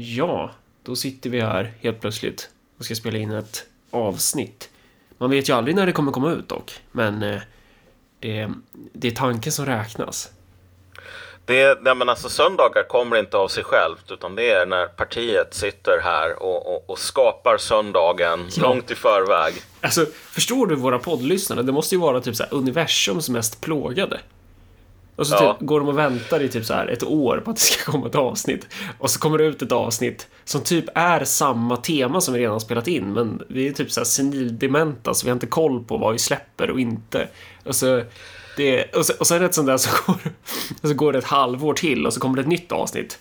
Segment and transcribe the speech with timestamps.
[0.00, 0.50] Ja,
[0.82, 4.70] då sitter vi här helt plötsligt och ska spela in ett avsnitt.
[5.18, 7.38] Man vet ju aldrig när det kommer komma ut dock, men eh,
[8.20, 8.50] det,
[8.92, 10.30] det är tanken som räknas.
[11.44, 15.54] Det, ja, men alltså, söndagar kommer inte av sig självt utan det är när partiet
[15.54, 18.62] sitter här och, och, och skapar söndagen Ja.
[18.62, 19.54] långt i förväg.
[19.80, 21.62] Alltså, förstår du våra poddlyssnare?
[21.62, 24.20] Det måste ju vara typ så universums mest plågade.
[25.18, 25.52] Och så Ja.
[25.58, 27.84] typ, går de och väntar i typ så här ett år på att det ska
[27.92, 28.66] komma ett avsnitt.
[28.98, 32.52] Och så kommer det ut ett avsnitt som typ är samma tema som vi redan
[32.52, 35.84] har spelat in, men vi är typ så här senildementa så vi har inte koll
[35.84, 37.28] på vad vi släpper och inte.
[37.64, 38.02] Och så,
[38.56, 40.16] det, och, så, och sen ett sånt där så går,
[40.88, 43.18] så går det ett halvår till och så kommer det ett nytt avsnitt.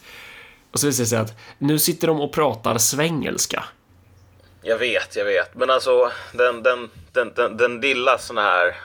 [0.72, 3.64] Och så visar det sig att nu sitter de och pratar svengelska.
[4.62, 5.56] Jag vet, jag vet.
[5.56, 8.76] Men alltså den, den, den, den, den lilla sån här,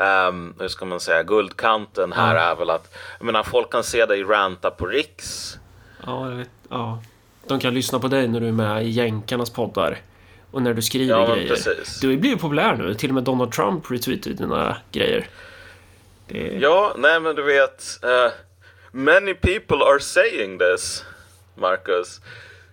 [0.00, 4.06] ehm, hur ska man säga, guldkanten här är väl att, jag menar folk kan se
[4.06, 5.58] dig ranta på Riks.
[6.06, 6.50] Ja, jag vet.
[6.68, 7.02] Ja.
[7.46, 9.98] De kan lyssna på dig när du är med i jänkarnas poddar.
[10.50, 11.48] Och när du skriver Ja, grejer.
[11.48, 12.00] precis.
[12.00, 12.94] Du har ju populär nu.
[12.94, 15.28] Till och med Donald Trump retweetar dina grejer.
[16.28, 16.58] Det.
[16.60, 18.32] Ja, nej men du vet, eh,
[18.92, 21.04] many people are saying this,
[21.54, 22.20] Marcus.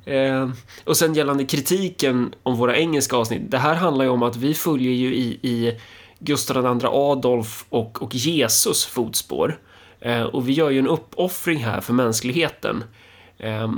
[0.05, 0.49] Eh,
[0.83, 3.51] och sen gällande kritiken om våra engelska avsnitt.
[3.51, 5.79] Det här handlar ju om att vi följer ju i, i
[6.25, 9.59] Gustav II Adolf och, och Jesus fotspår.
[9.99, 12.83] Eh, och vi gör ju en uppoffring här för mänskligheten.
[13.37, 13.71] Eh,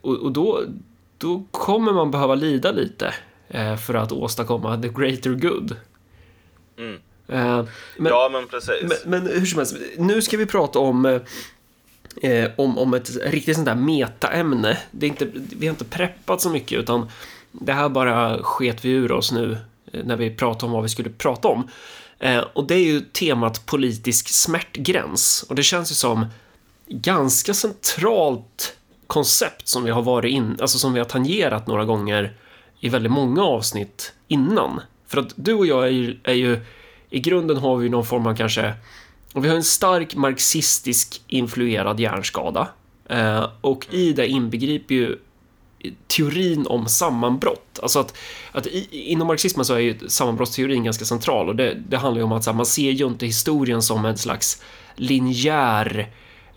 [0.00, 0.62] och och då,
[1.18, 3.14] då kommer man behöva lida lite
[3.48, 5.76] eh, för att åstadkomma the greater good.
[6.78, 7.00] Mm.
[7.28, 7.64] Eh,
[7.96, 8.82] men, ja, men precis.
[8.82, 11.20] men, men hur som helst, nu ska vi prata om,
[12.22, 14.78] eh, om, om ett riktigt sånt där metaämne.
[14.90, 17.10] Det är inte, vi har inte preppat så mycket utan
[17.52, 19.58] det här bara sket vi ur oss nu eh,
[19.92, 21.68] Eh, när vi pratade om vad vi skulle prata om.
[22.18, 25.44] Eh, och det är ju temat politisk smärtgräns.
[25.48, 26.26] Och det känns ju som
[26.88, 28.76] ganska centralt
[29.06, 32.36] koncept som vi har varit in, alltså som vi har tangerat några gånger
[32.80, 34.80] i väldigt många avsnitt innan.
[35.06, 36.60] För att du och jag är ju, är ju
[37.10, 38.74] i grunden har vi någon form av kanske,
[39.32, 42.68] och vi har en stark marxistisk influerad hjärnskada.
[43.08, 45.18] Eh, och i det inbegriper ju
[46.06, 47.78] teorin om sammanbrott.
[47.82, 48.16] Alltså att,
[48.52, 52.24] att i, inom marxismen så är ju sammanbrottsteorin ganska central och det, det handlar ju
[52.24, 54.62] om att här, man ser ju inte historien som en slags
[54.96, 56.10] linjär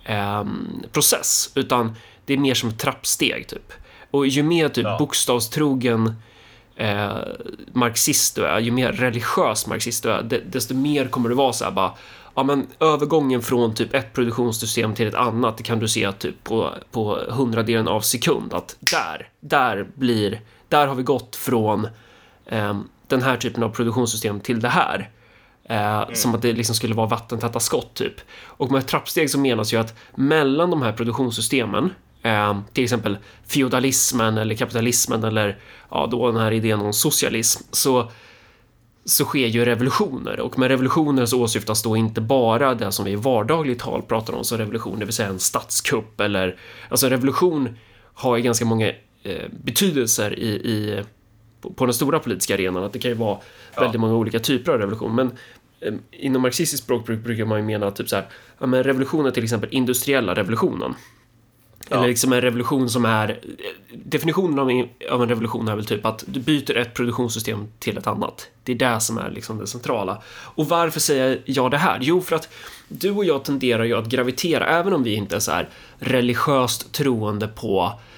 [0.05, 1.95] ehm, process, utan
[2.25, 3.73] det är mer som ett trappsteg typ.
[4.11, 4.97] Och ju mer typ Ja.
[4.99, 6.13] bokstavstrogen
[6.75, 7.17] eh,
[7.73, 11.53] marxist du är, ju mer religiös marxist du är, de- desto mer kommer det vara
[11.53, 11.91] så här bara
[12.39, 16.43] Ja, men övergången från typ ett produktionssystem till ett annat, det kan du se typ
[16.43, 21.87] på, på hundradelen av sekund att där, där blir, där har vi gått från
[22.45, 25.09] eh, den här typen av produktionssystem till det här.
[25.63, 28.15] Eh, Som att det liksom skulle vara vattentäta skott typ.
[28.43, 33.17] Och med trappsteg så menas ju att mellan de här produktionssystemen, eh, till exempel
[33.47, 35.57] feodalismen eller kapitalismen eller
[35.91, 38.11] ja, då den här idén om socialism, så
[39.09, 40.39] så sker ju revolutioner.
[40.39, 44.33] Och med revolutioner så åsyftas då inte bara det som vi i vardagligt tal pratar
[44.33, 46.55] om som revolution, det vill säga en statskupp eller
[46.89, 47.77] alltså revolution
[48.13, 48.87] har ju ganska många
[49.23, 51.03] eh, betydelser i, i
[51.61, 53.37] på, på den stora politiska arenan, att det kan ju vara
[53.77, 55.31] väldigt många olika typer av revolution, men
[55.79, 58.25] eh, inom marxistiskt språkbruk brukar man ju mena typ så här,
[58.59, 60.93] ja men revolutionen till exempel industriella revolutionen.
[61.89, 63.39] Eller liksom en revolution som är...
[63.93, 67.97] Definitionen av en, av en revolution är väl typ att du byter ett produktionssystem till
[67.97, 68.47] ett annat.
[68.63, 70.21] Det är det som är liksom det centrala.
[70.27, 71.97] Och varför säger jag det här?
[72.01, 72.49] Jo, för att
[72.87, 75.69] du och jag tenderar ju att gravitera, även om vi inte är så här
[75.99, 78.08] religiöst troende på eh,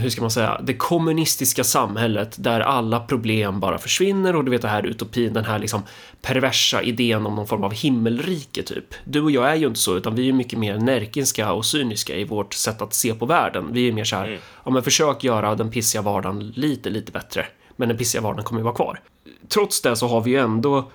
[0.00, 4.62] hur ska man säga, det kommunistiska samhället där alla problem bara försvinner och du vet
[4.62, 5.82] det här utopin, den här liksom
[6.22, 8.94] perversa idén om någon form av himmelrike typ.
[9.04, 11.66] Du och jag är ju inte så, utan vi är ju mycket mer närkinska och
[11.66, 13.68] cyniska i vårt sätt att se på världen.
[13.72, 17.46] Vi är mer så här, ja men försök göra den pissiga vardagen lite, lite bättre.
[17.76, 19.00] Men den pissiga vardagen kommer ju vara kvar.
[19.48, 20.90] Trots det så har vi ju ändå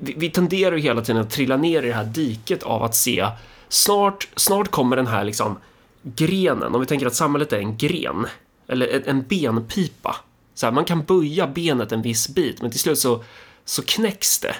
[0.00, 2.94] vi, vi tenderar ju hela tiden att trilla ner i det här diket av att
[2.94, 3.26] se
[3.68, 5.58] snart, snart kommer den här liksom
[6.02, 8.26] grenen, om vi tänker att samhället är en gren,
[8.68, 10.16] eller en, benpipa.
[10.54, 13.24] Så här, man kan böja benet en viss bit, men till slut så,
[13.64, 14.54] så knäcks det.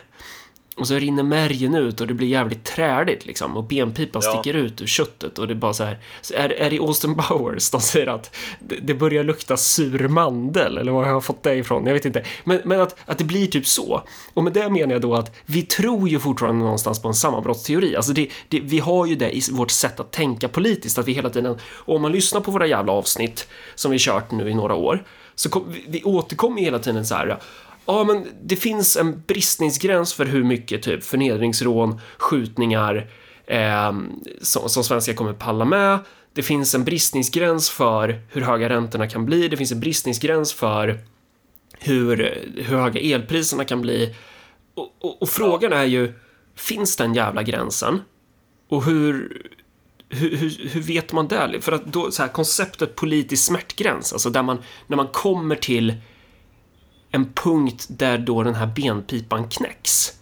[0.76, 4.30] Och så rinner märgen ut och det blir jävligt träligt liksom och benpipan Ja.
[4.32, 5.98] sticker ut ur köttet och det är bara så här.
[6.20, 10.78] Så är, är det Austin Powers de säger att det, det börjar lukta sur mandel
[10.78, 11.86] eller var har jag fått det ifrån?
[11.86, 12.24] Jag vet inte.
[12.44, 14.02] Men, men att, att det blir typ så.
[14.34, 17.96] Och med det menar jag då att vi tror ju fortfarande någonstans på en sammanbrottsteori.
[17.96, 21.12] Alltså det, det, vi har ju det i vårt sätt att tänka politiskt, att vi
[21.12, 24.54] hela tiden, och om man lyssnar på våra jävla avsnitt som vi kört nu i
[24.54, 25.04] några år,
[25.34, 27.38] så kom, vi, vi återkommer hela tiden så här
[27.86, 33.10] Ja, men det finns en bristningsgräns för hur mycket typ förnedringsrån, skjutningar
[33.46, 33.92] eh,
[34.40, 35.98] som, som svenskar kommer palla med.
[36.32, 39.48] det finns en bristningsgräns för hur höga räntorna kan bli.
[39.48, 40.98] Det finns en bristningsgräns för
[41.78, 44.14] hur, hur höga elpriserna kan bli.
[44.74, 46.12] Och, och, och frågan är ju,
[46.54, 48.00] finns den jävla gränsen?
[48.68, 49.42] Och hur,
[50.08, 51.60] hur, hur, hur vet man det?
[51.60, 55.94] För att då, så här, konceptet politisk smärtgräns, alltså där man, när man kommer till
[57.12, 60.12] en punkt där då den här benpipan knäcks.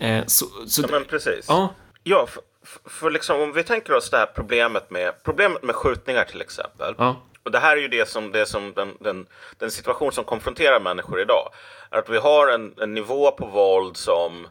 [0.00, 1.44] Eh, så, så, Ja, men precis.
[1.48, 2.42] ja, Ja, för,
[2.90, 6.94] för- liksom om vi tänker oss det här problemet med, problemet med skjutningar till exempel.
[6.98, 9.26] ja, Och det här är ju det som, det som den, den,
[9.58, 11.48] den situation som konfronterar människor idag.
[11.90, 14.46] Är att vi har en, en nivå på våld som...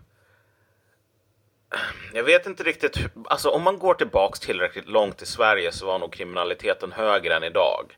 [2.14, 6.00] Jag vet inte riktigt, alltså om man går tillbaks tillräckligt långt i Sverige så var
[6.00, 7.98] nog kriminaliteten högre än idag.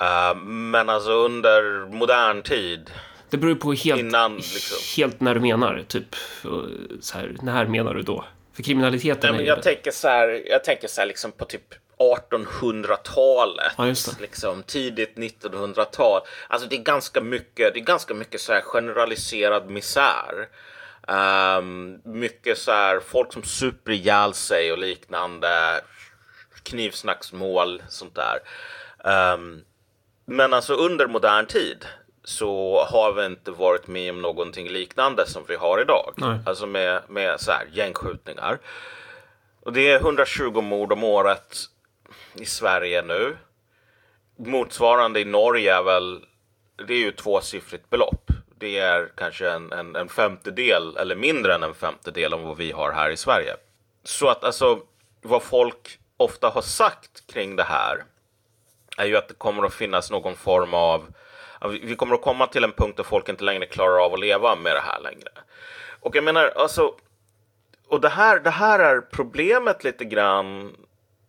[0.00, 2.90] Eh, men alltså under modern tid,
[3.30, 4.78] det beror ju på helt, innan liksom...
[4.96, 6.16] helt när du menar, typ.
[6.44, 6.64] och
[7.00, 8.24] Så här, när menar du då?
[8.52, 11.44] För kriminaliteten Nej, är men jag tänker så här, jag tänker så här liksom på
[11.44, 16.20] typ 1800-talet, Ja, liksom tidigt 1900-tal.
[16.48, 20.48] Alltså det är ganska mycket, det är ganska mycket så här generaliserad misär.
[21.08, 25.80] Ehm, mycket så här folk som super ihjäl sig och liknande.
[26.62, 28.38] Knivsnacksmål, sånt där.
[29.04, 29.60] Ehm,
[30.30, 31.86] men alltså under modern tid
[32.24, 36.12] så har vi inte varit med om någonting liknande som vi har idag.
[36.16, 36.38] Nej.
[36.46, 38.58] Alltså med, med så här gängskjutningar.
[39.60, 41.56] Och det är 120 mord om året
[42.34, 43.36] i Sverige nu.
[44.36, 46.24] Motsvarande i Norge är väl,
[46.86, 48.30] det är ju tvåsiffrigt belopp.
[48.58, 52.72] Det är kanske en, en, en femtedel eller mindre än en femtedel av vad vi
[52.72, 53.56] har här i Sverige.
[54.04, 54.80] Så att alltså
[55.22, 58.04] vad folk ofta har sagt kring det här
[58.98, 61.06] är ju att det kommer att finnas någon form av
[61.70, 64.56] vi kommer att komma till en punkt där folk inte längre klarar av att leva
[64.56, 65.28] med det här längre.
[66.00, 66.94] Och jag menar, alltså,
[67.88, 70.76] och det här, det här är problemet lite grann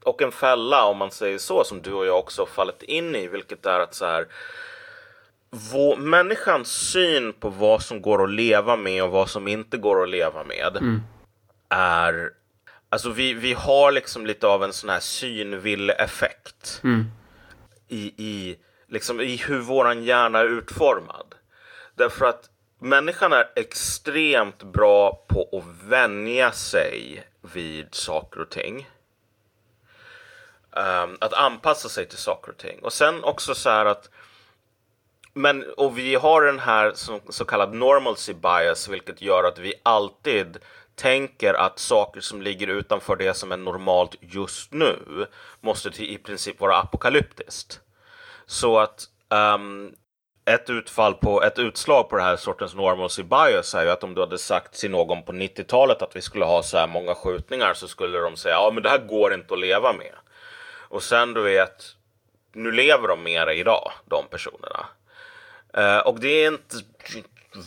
[0.04, 3.16] och en fälla om man säger så som du och jag också har fallit in
[3.16, 4.28] i, vilket är att så här
[5.50, 10.04] vår, människans syn på vad som går att leva med och vad som inte går
[10.04, 10.78] att leva med
[11.70, 12.32] är
[12.92, 16.80] Alltså vi, vi har liksom lite av en sån här synville-effekt
[17.90, 21.36] i, i, liksom i hur våran hjärna är utformad.
[21.96, 22.50] Därför att
[22.80, 28.90] människan är extremt bra på att vänja sig vid saker och ting.
[30.72, 32.80] Um, att anpassa sig till saker och ting.
[32.80, 34.10] Och sen också så här att
[35.34, 39.74] men, och vi har den här så, så kallad normalcy bias, vilket gör att vi
[39.84, 40.58] alltid
[41.00, 45.28] tänker att saker som ligger utanför det som är normalt just nu
[45.62, 47.80] måste till, i princip vara apokalyptiskt.
[48.46, 49.96] Så att um,
[50.46, 54.16] ett utfall på, ett utslag på det här sortens normalcy bias är ju att om
[54.16, 57.74] du hade sagt till någon på 90-talet att vi skulle ha så här många skjutningar
[57.74, 60.16] så skulle de säga ja men det här går inte att leva med.
[60.90, 61.86] Och sen du vet,
[62.54, 64.86] nu lever de med det idag, de personerna.
[65.78, 66.76] Uh, och det är inte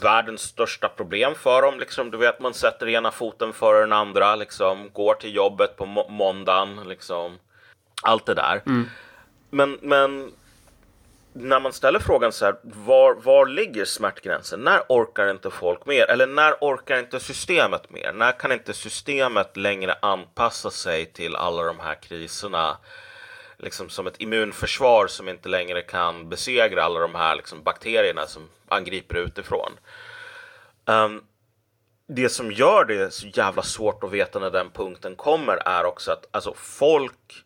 [0.03, 1.79] världens största problem för dem.
[1.81, 5.87] Liksom, du vet, man sätter ena foten före den andra, liksom, går till jobbet på
[5.87, 7.39] må- måndagen, liksom.
[8.03, 8.63] Allt det där.
[9.51, 10.33] Men, men
[11.33, 14.61] när man ställer frågan så här, var, var ligger smärtgränsen?
[14.61, 16.11] När orkar inte folk mer?
[16.11, 18.13] Eller när orkar inte systemet mer?
[18.13, 22.77] När kan inte systemet längre anpassa sig till alla de här kriserna?
[23.63, 28.49] Liksom som ett immunförsvar som inte längre kan besegra alla de här liksom, bakterierna som
[28.69, 29.73] angriper utifrån.
[30.87, 31.23] Ehm,
[32.09, 36.13] det som gör det så jävla svårt att veta när den punkten kommer är också
[36.13, 37.45] att alltså, folk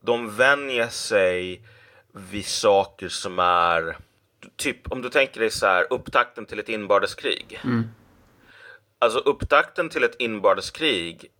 [0.00, 1.62] de vänjer sig
[2.12, 3.96] vid saker som är
[4.56, 7.60] typ om du tänker dig så här upptakten till ett inbördeskrig.
[8.98, 11.30] Alltså upptakten till ett inbördeskrig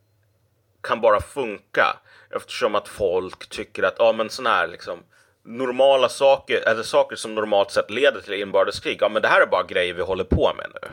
[0.81, 1.97] kan bara funka
[2.31, 4.99] eftersom att folk tycker att ja men sån här liksom
[5.45, 8.99] normala saker eller saker som normalt sett leder till inbördeskrig.
[9.01, 10.89] Ja men det här är bara grejer vi håller på med nu.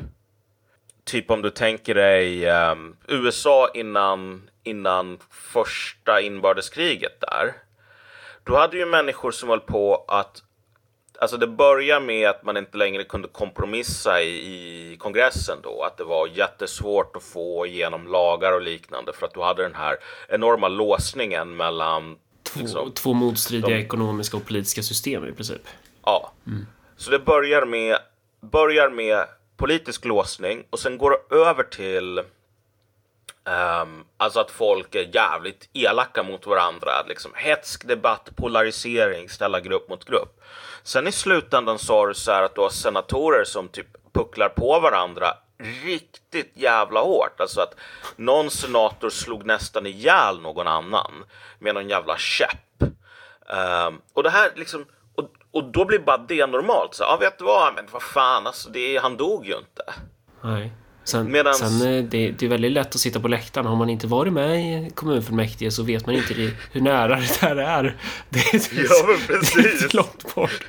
[1.04, 7.54] Typ om du tänker dig um, USA innan, innan första inbördeskriget där.
[8.44, 10.44] Då hade ju människor som höll på att
[11.20, 14.27] Alltså det börjar med att man inte längre kunde kompromissa i,
[14.93, 15.84] i kongressen då.
[15.84, 19.75] Att det var jättesvårt att få igenom lagar och liknande för att du hade den
[19.75, 19.98] här
[20.29, 25.62] enorma låsningen mellan Två, liksom, två motstridiga de- ekonomiska och politiska system i princip.
[26.05, 26.32] Ja.
[26.98, 27.98] Så det börjar med,
[28.41, 29.25] börjar med
[29.58, 32.20] politisk låsning och sen går det över till
[33.46, 36.91] ehm, alltså att folk är jävligt elaka mot varandra.
[37.08, 40.39] Liksom hetsk debatt, polarisering, ställa grupp mot grupp.
[40.84, 44.50] Sen i slutändan så har du så här att du har senatorer som typ pucklar
[44.50, 45.28] på varandra
[45.84, 47.40] riktigt jävla hårt.
[47.40, 47.75] Alltså att
[48.16, 51.12] någon senator slog nästan ihjäl någon annan
[51.60, 52.84] med någon jävla käpp.
[53.90, 54.86] Um, och det här liksom,
[55.16, 56.96] och, och då blir bara det normalt.
[56.96, 59.94] Så, ja, vet du vad, men vad fan, alltså, det, han dog ju inte.
[60.42, 60.72] Nej.
[61.05, 63.65] Sen, Medans- sen eh, det, det är väldigt lätt att sitta på läktaren.
[63.67, 67.41] Har man inte varit med i kommunfullmäktige så vet man inte det, hur nära det
[67.41, 67.95] där är.
[68.29, 69.93] Det, är- Ja, men Det är precis.
[69.93, 70.63] långt bort.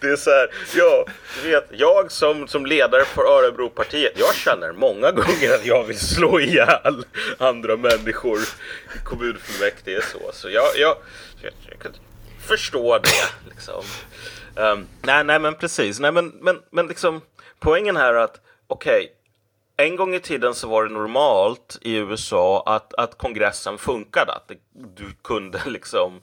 [0.00, 1.04] Det är så här, ja,
[1.42, 5.98] du vet, jag som, som ledare för Örebropartiet, jag känner många gånger att jag vill
[5.98, 7.04] slå ihjäl
[7.38, 10.18] andra människor i kommunfullmäktige så.
[10.32, 10.96] Så jag, jag,
[11.42, 11.92] jag, jag kan
[12.40, 13.82] förstå det liksom.
[14.56, 16.00] Ehm, nej, nej, men precis.
[16.00, 17.20] Nej, men, men, men liksom,
[17.60, 19.12] poängen här är att, okej,
[19.80, 24.48] en gång i tiden så var det normalt i USA att, att kongressen funkade, att
[24.48, 26.20] det, du kunde liksom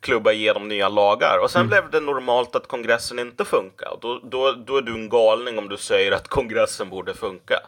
[0.00, 1.38] klubba igenom nya lagar.
[1.42, 3.88] Och sen blev det normalt att kongressen inte funkar.
[3.92, 7.60] Och då, då, då är du en galning om du säger att kongressen borde funka.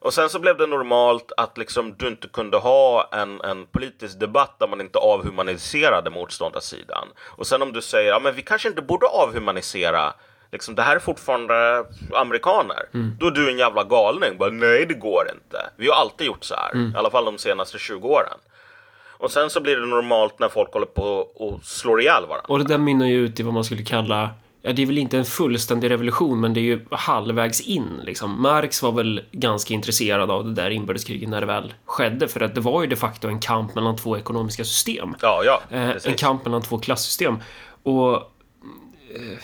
[0.00, 4.20] Och sen så blev det normalt att liksom du inte kunde ha en, en politisk
[4.20, 7.08] debatt där man inte avhumaniserade motståndarsidan.
[7.18, 10.14] Och sen om du säger, ja men vi kanske inte borde avhumanisera
[10.52, 12.82] Liksom, det här är fortfarande amerikaner.
[13.18, 14.38] Då är du en jävla galning.
[14.38, 15.70] Bara, Nej, det går inte.
[15.76, 16.76] Vi har alltid gjort så här.
[16.76, 18.38] I alla fall de senaste 20 åren.
[19.18, 22.46] Och sen så blir det normalt när folk håller på och slår ihjäl varandra.
[22.48, 24.30] Och det där mynnar ju ut i vad man skulle kalla
[24.62, 28.00] Ja, det är väl inte en fullständig revolution, men det är ju halvvägs in.
[28.04, 28.42] Liksom.
[28.42, 32.54] Marx var väl ganska intresserad av det där inbördeskriget när det väl skedde, för att
[32.54, 35.14] det var ju de facto en kamp mellan två ekonomiska system.
[35.22, 37.38] Ja, ja, Eh, en kamp mellan två klassystem.
[37.82, 38.14] Och...
[38.14, 39.38] Eh,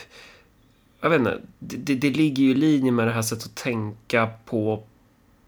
[1.05, 3.55] jag vet inte, det, det, det ligger ju i linje med det här sättet att
[3.55, 4.83] tänka på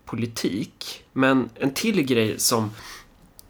[0.05, 1.05] politik.
[1.13, 2.71] Men en till grej som...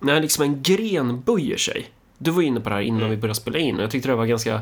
[0.00, 1.90] När liksom en gren böjer sig.
[2.18, 4.14] Du var inne på det här innan vi började spela in och jag tyckte det
[4.14, 4.60] var ganska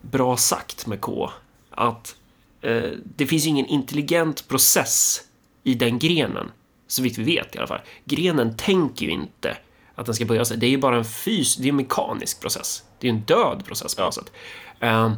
[0.00, 1.30] bra sagt med K.
[1.70, 2.16] Att
[2.60, 5.22] eh, det finns ingen intelligent process
[5.62, 6.50] i den grenen.
[6.86, 7.80] Så vitt vi vet i alla fall.
[8.04, 9.56] Grenen tänker ju inte
[9.94, 10.56] att den ska böja sig.
[10.56, 12.82] Det är ju bara en fys, det är en mekanisk process.
[12.98, 14.32] Det är en död process på något sätt.
[14.80, 15.12] Eh,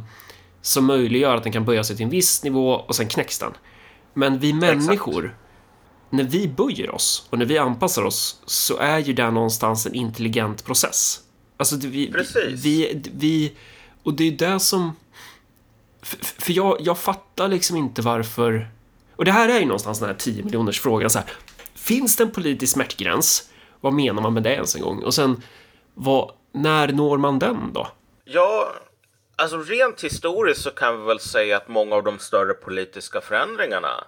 [0.61, 3.53] som möjliggör att den kan böja sig till en viss nivå och sen knäcks den.
[4.13, 5.37] Men vi människor,
[6.09, 9.95] när vi böjer oss och när vi anpassar oss så är ju det någonstans en
[9.95, 11.19] intelligent process.
[11.57, 12.65] Alltså, vi, Precis.
[12.65, 13.53] vi, vi,
[14.03, 14.95] och det är det som...
[16.01, 18.69] För, för jag, jag fattar liksom inte varför...
[19.15, 21.27] Och det här är ju någonstans den här 10 miljoners frågan så här.
[21.73, 23.49] Finns det en politisk smärtgräns?
[23.81, 25.03] Vad menar man med det ens en gång?
[25.03, 25.41] Och sen,
[25.93, 27.87] vad, när når man den då?
[28.25, 28.71] Ja,
[29.41, 34.03] alltså rent historiskt så kan vi väl säga att många av de större politiska förändringarna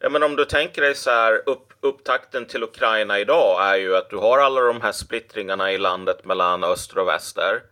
[0.00, 3.96] jag menar om du tänker dig så här upp, upptakten till Ukraina idag är ju
[3.96, 7.62] att du har alla de här splittringarna i landet mellan öster och väster.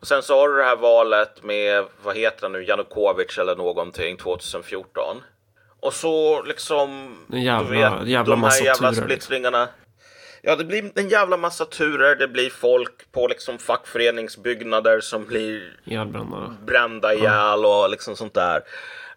[0.00, 3.56] Och sen så har du det här valet med, vad heter han nu, Janukovic eller
[3.56, 5.22] någonting 2014.
[5.80, 9.04] Och så liksom, En jävla- du vet, jävla de här jävla turer, liksom.
[9.04, 9.68] splittringarna.
[10.44, 12.16] Ja, det blir en jävla massa turer.
[12.16, 15.76] Det blir folk på liksom fackföreningsbyggnader som blir
[16.66, 18.62] brända ihjäl och liksom sånt där.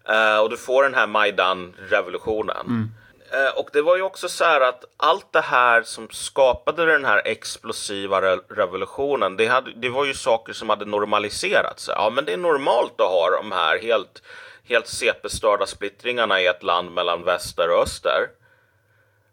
[0.10, 2.89] Eh, och du får den här Majdan-revolutionen.
[3.32, 7.05] Eh, och det var ju också så här att allt det här som skapade den
[7.05, 11.88] här explosiva re- revolutionen, det, hade, det var ju saker som hade normaliserats.
[11.96, 14.22] Ja, men det är normalt att ha de här helt,
[14.70, 18.27] helt CP-störda splittringarna i ett land mellan väster och öster.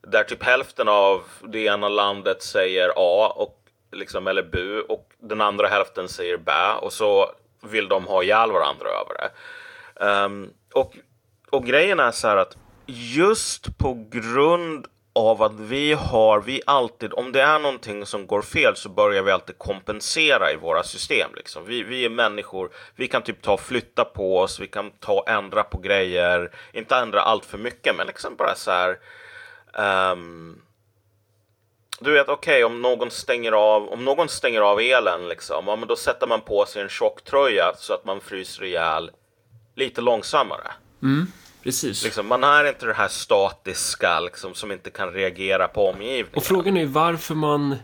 [0.02, 3.58] Där typ hälften av det ena landet säger A och
[3.92, 7.30] liksom, eller bu och den andra hälften säger bä och så
[7.62, 9.30] vill de ha ihjäl varandra över det.
[10.04, 10.96] Um, och,
[11.50, 12.56] och grejen är så här att
[12.86, 18.42] just på grund av att vi har, vi alltid, om det är någonting som går
[18.42, 21.30] fel så börjar vi alltid kompensera i våra system.
[21.36, 21.64] Liksom.
[21.66, 25.12] Vi, vi är människor, vi kan typ ta och flytta på oss, vi kan ta
[25.12, 28.98] och ändra på grejer, inte ändra allt för mycket, men liksom bara så här
[29.78, 30.62] ehm,
[32.00, 35.88] du vet, okej, om någon stänger av, om någon stänger av elen liksom, ja, men
[35.88, 39.10] då sätter man på sig en tjocktröja så att man fryser ihjäl
[39.74, 40.72] lite långsammare.
[41.62, 42.04] Precis.
[42.04, 46.26] Liksom, man är inte det här statiska liksom, som inte kan reagera på omgivningen.
[46.34, 47.76] Och frågan är varför man...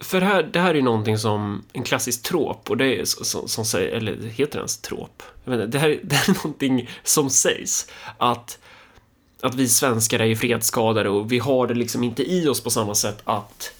[0.00, 3.48] För här, det här är ju någonting som en klassisk trop och det är som,
[3.48, 5.22] som säger, eller heter det ens trop?
[5.44, 8.58] Jag vet inte, det, här, det här är någonting som sägs att
[9.42, 12.70] att vi svenskar är ju fredsskadade och vi har det liksom inte i oss på
[12.70, 13.72] samma sätt att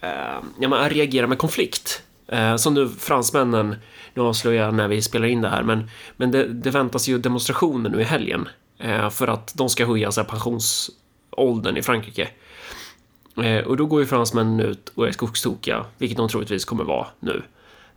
[0.00, 2.02] eh, ja, man reagerar med konflikt.
[2.28, 3.76] Eh, som nu fransmännen,
[4.14, 7.18] nu avslöjar jag när vi spelar in det här, men, men det, det väntas ju
[7.18, 12.28] demonstrationer nu i helgen eh, för att de ska höja så här, pensionsåldern i Frankrike.
[13.42, 17.06] Eh, och då går ju fransmännen ut och är skogstokiga, vilket de troligtvis kommer vara
[17.20, 17.42] nu.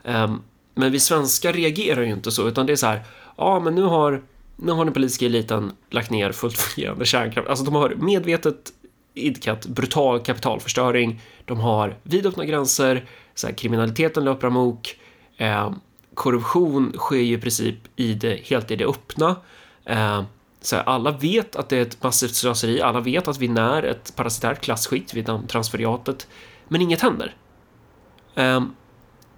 [0.04, 0.36] Eh,
[0.76, 3.02] men vi svenskar reagerar ju inte så, utan det är så här,
[3.38, 4.22] ja men nu har
[4.62, 7.50] nu har den politiska eliten lagt ner fullt fungerande kärnkraft.
[7.50, 8.74] Alltså de har medvetet
[9.14, 11.22] idkat brutal kapitalförstöring.
[11.46, 15.00] De har vidöppna gränser, så här, kriminaliteten löper amok,
[15.38, 15.72] eh,
[16.14, 19.36] korruption sker ju i princip i det, helt i det öppna.
[19.86, 20.24] Eh,
[20.62, 23.84] så här, alla vet att det är ett massivt slöseri, alla vet att vi när
[23.84, 26.28] ett parasitärt klasskikt vid namn transferiatet,
[26.68, 27.36] men inget händer.
[28.36, 28.64] Eh,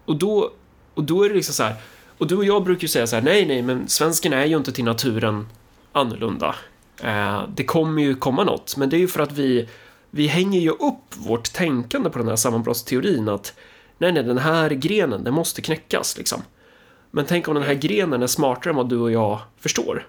[0.05, 0.51] och, då,
[0.93, 1.75] och då är det liksom så här,
[2.21, 4.57] och du och jag brukar ju säga så här, nej, nej, men svensken är ju
[4.57, 5.47] inte till naturen
[5.91, 6.55] annorlunda.
[7.03, 9.69] Eh, det kommer ju komma något, men det är ju för att vi,
[10.09, 13.53] vi hänger ju upp vårt tänkande på den här sammanbrottsteorin att
[13.97, 16.41] nej, nej, den här grenen, den måste knäckas liksom.
[17.11, 20.07] Men tänk om den här grenen är smartare än vad du och jag förstår.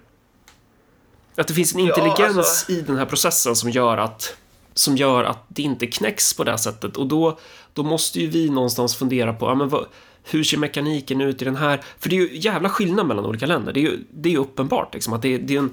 [1.36, 2.72] Att det finns en intelligens ja, alltså...
[2.72, 4.36] i den här processen som gör att
[4.74, 7.38] som gör att det inte knäcks på det här sättet och då,
[7.72, 9.86] då måste ju vi någonstans fundera på, ja men vad,
[10.24, 11.80] hur ser mekaniken ut i den här?
[11.98, 13.72] För det är ju jävla skillnad mellan olika länder.
[13.72, 15.70] Det är ju, det är ju uppenbart liksom att det, det är en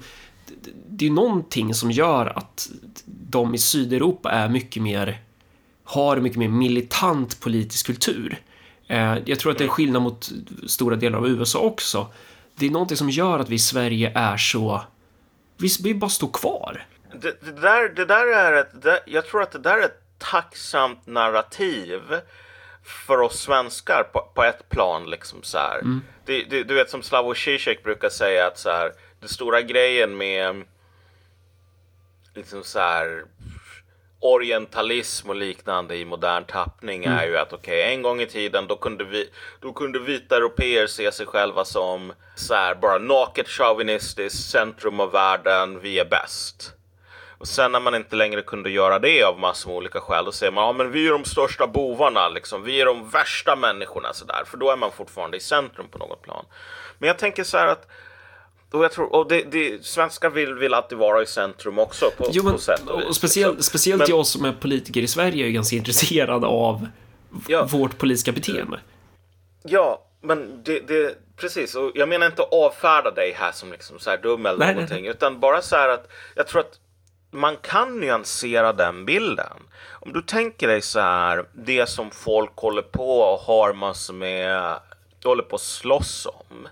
[0.89, 2.69] det är någonting som gör att
[3.05, 5.21] de i Sydeuropa är mycket mer
[5.83, 8.41] har mycket mer militant politisk kultur.
[8.87, 10.31] Eh, jag tror att det är skillnad mot
[10.67, 12.07] stora delar av USA också.
[12.55, 14.81] Det är någonting som gör att vi i Sverige är så...
[15.83, 16.85] Vi, bara står kvar.
[17.21, 18.81] Det, det, där, det där är ett...
[18.81, 22.01] Det, jag tror att det där är ett tacksamt narrativ
[22.89, 25.09] för oss svenskar på, på ett plan.
[25.09, 26.01] Liksom så mm.
[26.25, 30.17] det, det, du vet som Slavoj Zizek brukar säga att så här, den stora grejen
[30.17, 30.63] med
[32.35, 33.25] liksom så här
[34.19, 37.17] orientalism och liknande i modern tappning mm.
[37.17, 39.29] är ju att okej, okay, en gång i tiden då kunde, vi,
[39.59, 45.11] då kunde vita europeer se sig själva som så här, bara naket chauvinistiskt centrum av
[45.11, 46.73] världen, vi är bäst.
[47.39, 50.31] Och sen när man inte längre kunde göra det av massor med olika skäl, då
[50.31, 52.63] säger man ja men vi är de största bovarna, liksom.
[52.63, 56.21] vi är de värsta människorna sådär, för då är man fortfarande i centrum på något
[56.21, 56.45] plan.
[56.97, 57.87] Men jag tänker så här att
[58.71, 62.27] och jag tror, och det, det, svenskar vill, vill alltid vara i centrum också på,
[62.31, 63.69] jo, men, på sätt och, och speciellt, liksom.
[63.69, 66.87] speciellt men, jag som är politiker i Sverige är ganska intresserad av
[67.47, 68.79] ja, vårt politiska beteende.
[69.63, 73.99] Ja, men det, det, precis, och jag menar inte att avfärda dig här som liksom
[73.99, 75.11] så här dum eller nej, någonting, nej.
[75.11, 76.79] utan bara så här att jag tror att
[77.31, 79.57] man kan nyansera den bilden.
[79.89, 84.79] Om du tänker dig så här, det som folk håller på och har massor med,
[85.23, 86.67] håller på att slåss om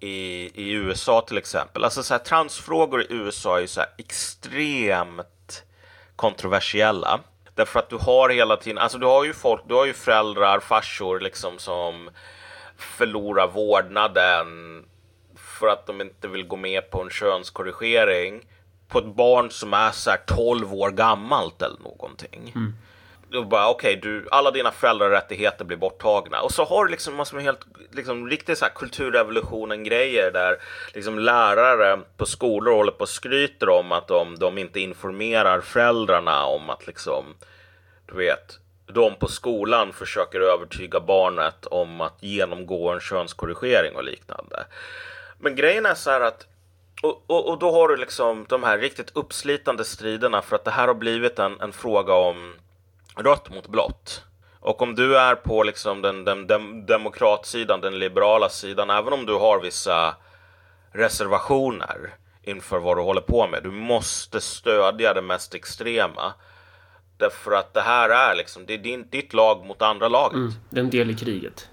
[0.00, 1.84] i, i USA till exempel.
[1.84, 5.64] Alltså så här, transfrågor i USA är ju så här extremt
[6.16, 7.20] kontroversiella.
[7.54, 10.60] Därför att du har hela tiden, alltså du har ju folk, du har ju föräldrar,
[10.60, 12.10] farsor liksom som
[12.76, 14.46] förlorar vårdnaden
[15.36, 18.42] för att de inte vill gå med på en könskorrigering
[18.88, 22.52] på ett barn som är så här 12 år gammalt eller någonting.
[22.54, 22.72] Mm
[23.34, 26.40] då bara okej, okay, alla dina föräldrarättigheter blir borttagna.
[26.40, 30.56] Och så har du liksom massor med helt, liksom riktigt så här kulturrevolutionen grejer där
[30.94, 36.44] liksom lärare på skolor håller på och skryter om att de, de inte informerar föräldrarna
[36.44, 37.24] om att liksom,
[38.06, 44.64] du vet, de på skolan försöker övertyga barnet om att genomgå en könskorrigering och liknande.
[45.38, 46.46] Men grejen är så här att
[47.04, 50.70] och, och, och, då har du liksom de här riktigt uppslitande striderna för att det
[50.70, 52.54] här har blivit en, en fråga om
[53.16, 54.24] rött mot blått.
[54.60, 59.26] Och om du är på liksom den, den, den demokratsidan, den liberala sidan, även om
[59.26, 60.16] du har vissa
[60.92, 66.32] reservationer inför vad du håller på med, du måste stödja det mest extrema.
[67.16, 70.36] Därför att det här är liksom, det är din, ditt lag mot andra laget.
[70.36, 71.68] Mm, det är en del i kriget.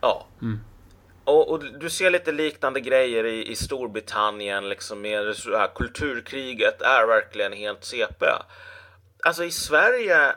[0.00, 0.26] Ja.
[0.42, 0.60] Mm.
[1.24, 6.82] Och, och, du ser lite liknande grejer i, i Storbritannien, liksom med det här kulturkriget
[6.82, 8.26] är verkligen helt CP.
[9.22, 10.34] Alltså i Sverige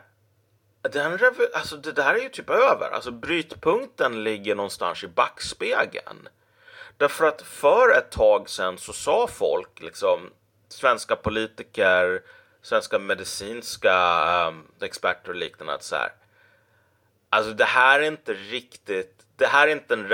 [0.82, 1.20] den
[1.54, 2.90] alltså det där är ju typ över.
[2.92, 6.30] Alltså brytpunkten ligger någonstans i backspegeln.
[6.98, 10.30] Därför att för ett tag sedan så sa folk, liksom
[10.70, 12.22] svenska politiker,
[12.62, 16.12] svenska medicinska um, experter och liknande att så här.
[17.30, 20.12] Alltså det här är inte riktigt det här är inte en,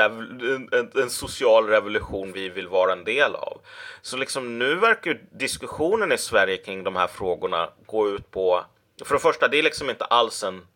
[0.72, 3.62] en, en, social revolution vi vill vara en del av.
[4.02, 8.66] Så liksom nu verkar diskussionen i Sverige kring de här frågorna gå ut på
[9.04, 10.68] för det första, det är liksom inte alls en,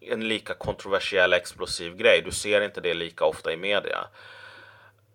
[0.00, 2.22] en lika kontroversiell explosiv grej.
[2.24, 4.06] Du ser inte det lika ofta i media.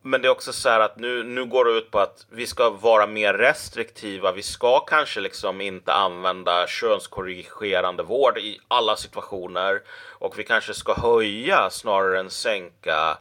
[0.08, 2.48] Men det är också så här att nu, nu går det ut på att vi
[2.48, 4.32] ska vara mer restriktiva.
[4.32, 9.82] Vi ska kanske liksom inte använda könskorrigerande vård i alla situationer.
[10.20, 13.18] Och vi kanske ska höja snarare än sänka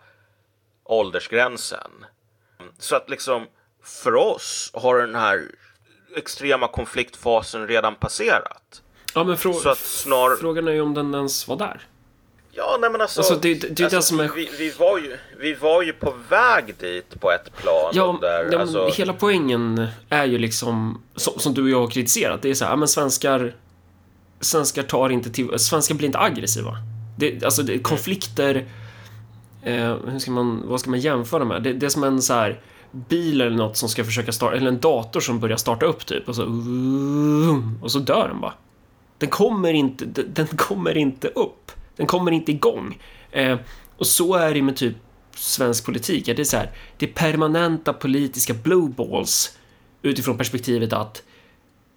[0.85, 2.07] åldersgränsen.
[2.79, 3.46] Så att liksom
[3.83, 5.51] för oss har den här
[6.16, 8.83] extrema konfliktfasen redan passerat.
[9.14, 10.37] Ja, men frå snar...
[10.37, 11.87] frågan är ju om den ens var där.
[12.56, 13.20] Ja, nej men alltså.
[13.20, 16.14] Alltså, det- det- det alltså, som är- vi, vi, var ju, vi var ju på
[16.28, 17.90] väg dit på ett plan.
[17.92, 21.80] Ja, under, ja, men alltså, hela poängen är ju liksom, som, som du och jag
[21.80, 23.54] har kritiserat, det är så här, men svenskar,
[24.40, 26.76] svenskar tar inte till, svenskar blir inte aggressiva.
[27.18, 28.66] Det, alltså det, konflikter,
[29.62, 31.62] eh, hur ska man, vad ska man jämföra med?
[31.62, 34.68] Det, det är som en så här bil eller något som ska försöka starta, eller
[34.68, 36.42] en dator som börjar starta upp typ och så,
[37.82, 38.52] och så dör den bara.
[39.18, 41.72] Den kommer inte, den kommer inte upp.
[41.96, 42.98] Den kommer inte igång.
[43.30, 43.59] Eh,
[43.96, 44.96] och så är det med typ
[45.35, 46.28] svensk politik.
[46.28, 49.59] Ja, det är så här, det är permanenta politiska blue balls
[50.02, 51.22] utifrån perspektivet att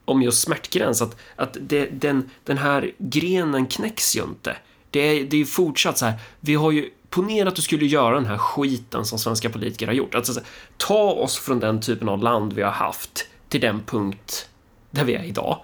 [0.06, 4.58] om just smärtgräns, att, att det, den, den här grenen knäcks ju inte.
[4.90, 8.16] Det är, det är fortsatt så här, vi har ju Ponera att du skulle göra
[8.16, 10.16] den här skiten som svenska politiker har gjort.
[10.16, 10.42] Alltså,
[10.78, 14.50] ta oss från den typen av land vi har haft till den punkt
[14.92, 15.64] där vi är idag.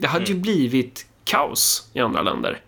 [0.00, 2.60] Det hade ju blivit kaos i andra länder,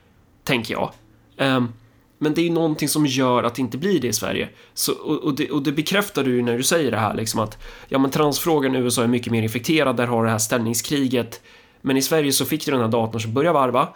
[0.45, 0.93] tänker jag.
[1.39, 1.73] Um,
[2.19, 4.49] men det är ju någonting som gör att det inte blir det i Sverige.
[4.75, 7.41] Så, och, och, det, och det bekräftar du ju när du säger det här, liksom
[7.41, 10.39] att ja, men transfrågan i USA är mycket mer infekterad, där har du det här
[10.39, 11.43] ställningskriget.
[11.81, 13.89] Men i Sverige så fick du den här datorn som börjar varva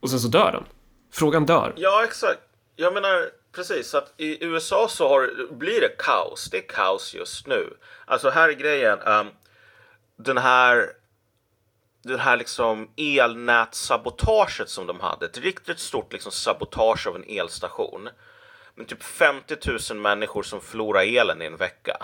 [0.00, 0.64] och sen så dör den.
[1.12, 1.72] Frågan dör.
[1.76, 2.40] Ja, exakt.
[2.76, 3.94] Jag menar, precis.
[3.94, 6.48] Att I USA så har, blir det kaos.
[6.50, 7.76] Det är kaos just nu.
[8.04, 8.98] Alltså här är grejen.
[8.98, 9.26] Um,
[10.16, 10.86] den här
[12.06, 15.26] det här liksom elnätsabotaget som de hade.
[15.26, 18.08] Ett riktigt stort liksom sabotage av en elstation.
[18.74, 19.56] Med typ 50
[19.90, 21.96] 000 människor som förlorar elen i en vecka.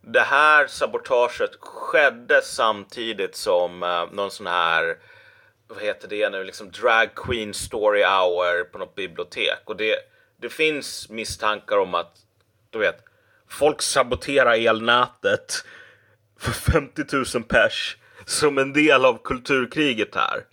[0.00, 4.96] Det här sabotaget skedde samtidigt som eh, någon sån här
[5.68, 9.62] vad heter det nu, liksom drag queen story hour på något bibliotek.
[9.64, 9.96] Och det,
[10.36, 12.16] det finns misstankar om att,
[12.70, 13.04] du vet,
[13.48, 15.64] folk saboterar elnätet
[16.38, 17.02] för 50
[17.34, 17.96] 000 pers
[18.26, 20.44] som en del av kulturkriget här.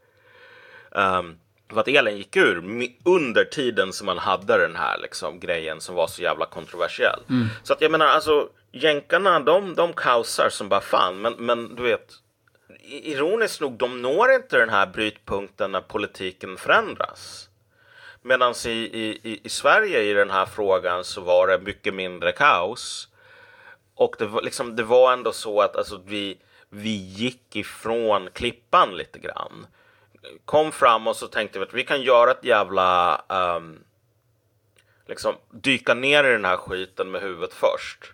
[1.19, 1.39] Um,
[1.73, 2.63] för att elen gick ur
[3.05, 7.19] under tiden som man hade den här liksom, grejen som var så jävla kontroversiell.
[7.63, 11.83] Så att jag menar, alltså jänkarna de, de kaosar som bara fan, men, men du
[11.83, 12.07] vet,
[12.83, 17.49] ironiskt nog, de når inte den här brytpunkten när politiken förändras.
[18.21, 22.31] Medan i, i, i- i Sverige i den här frågan så var det mycket mindre
[22.31, 23.07] kaos.
[23.95, 26.37] Och det var, liksom, det var ändå så att alltså, vi,
[26.73, 29.67] vi gick ifrån klippan lite grann.
[30.45, 33.21] Kom fram och så tänkte vi att vi kan göra ett jävla...
[33.29, 33.83] Um,
[35.05, 38.13] liksom dyka ner i den här skiten med huvudet först.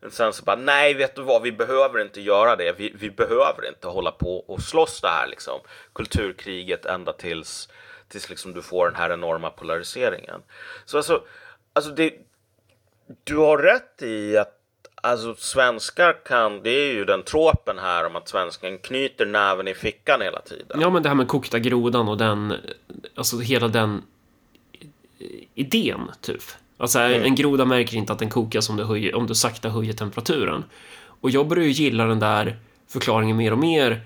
[0.00, 2.72] Men sen så bara, nej vet du vad, vi behöver inte göra det.
[2.78, 5.60] Vi, vi behöver inte hålla på och slåss det här liksom.
[5.92, 7.68] Kulturkriget ända tills,
[8.08, 10.42] tills liksom du får den här enorma polariseringen.
[10.84, 11.24] Så alltså,
[11.72, 12.14] alltså det,
[13.24, 14.55] du har rätt i att
[15.06, 19.74] alltså svenskar kan, det är ju den tropen här om att svensken knyter näven i
[19.74, 20.80] fickan hela tiden.
[20.80, 22.54] Ja, men det här med kokta grodan och den,
[23.14, 24.02] alltså hela den
[25.54, 26.42] idén, typ.
[26.78, 29.92] Alltså, en groda märker inte att den kokas om du, höjer, om du sakta höjer
[29.92, 30.64] temperaturen.
[31.20, 32.56] Och jag börjar ju gilla den där
[32.88, 34.00] förklaringen mer och mer.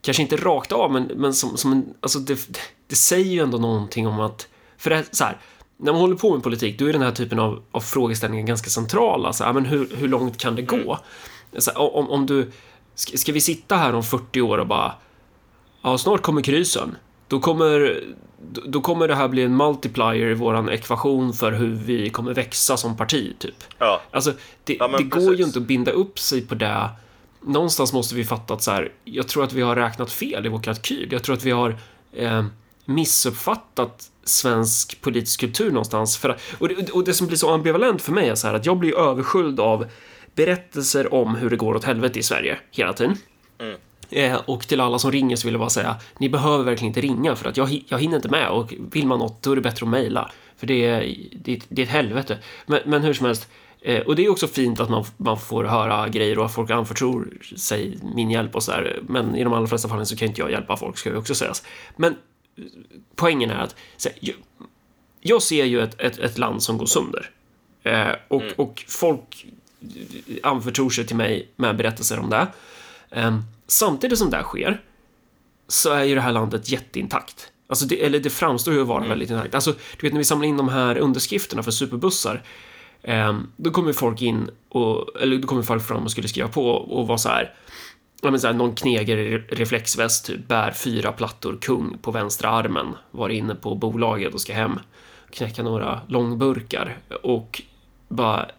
[0.00, 2.48] Kanske inte rakt av, men, men som, som en, alltså det,
[2.86, 5.36] det säger ju ändå någonting om att, för det så här,
[5.76, 8.70] när man håller på med politik, då är den här typen av, av frågeställningar ganska
[8.70, 9.32] centrala.
[9.32, 10.98] Så men hur, hur långt kan det gå?
[11.58, 12.50] Så här, om, om du,
[12.94, 14.92] ska, ska vi sitta här om 40 år och bara,
[15.82, 16.96] ja, snart kommer krysen.
[17.28, 18.04] Då kommer,
[18.66, 22.76] då- kommer det här bli en multiplier i våran ekvation för hur vi kommer växa
[22.76, 23.64] som parti, typ.
[23.78, 24.00] Ja.
[24.10, 24.32] Alltså,
[24.64, 26.90] det, Ja, det går ju inte att binda upp sig på det.
[27.40, 30.48] Någonstans måste vi fatta att så här, jag tror att vi har räknat fel i
[30.48, 31.08] vår kalkyl.
[31.12, 31.76] Jag tror att vi har
[32.12, 32.44] eh,
[32.84, 36.16] missuppfattat svensk politisk kultur någonstans.
[36.16, 38.66] För, och, det, och det som blir så ambivalent för mig är så här att
[38.66, 39.86] jag blir översköljd av
[40.34, 43.16] berättelser om hur det går åt helvete i Sverige hela tiden.
[44.10, 47.00] Eh, och till alla som ringer så vill jag bara säga, ni behöver verkligen inte
[47.00, 49.62] ringa för att jag, jag hinner inte med och vill man något då är det
[49.62, 50.30] bättre att mejla.
[50.56, 52.38] För det är, det, det är ett helvete.
[52.66, 53.48] Men, men hur som helst,
[53.80, 56.70] eh, och det är också fint att man, man får höra grejer och att folk
[56.70, 59.00] anförtror sig min hjälp och sådär.
[59.08, 61.34] Men i de allra flesta fallen så kan inte jag hjälpa folk, ska ju också
[61.34, 61.62] sägas.
[61.96, 62.16] Men
[63.14, 64.34] poängen är att här,
[65.20, 67.30] jag, ser ju ett, ett, ett land som går sönder.
[67.82, 69.46] Eh, och, och folk
[70.42, 72.46] anförtror sig till mig med berättelser om det.
[73.10, 74.82] Eh, samtidigt som det sker
[75.68, 77.52] så är ju det här landet jätteintakt.
[77.68, 79.54] Alltså det, eller det framstår ju att vara väldigt intakt.
[79.54, 82.42] Alltså, du vet när vi samlar in de här underskrifterna för superbussar.
[83.02, 86.70] Eh, då kommer folk in och, eller då kommer folk fram och skulle skriva på
[86.70, 87.54] och vara så här.
[88.22, 92.50] Ja, men så här, någon kneger i reflexväst typ bär fyra plattor kung på vänstra
[92.50, 94.80] armen, var inne på bolaget och ska hem,
[95.30, 97.62] knäcka några långburkar och
[98.08, 98.50] bara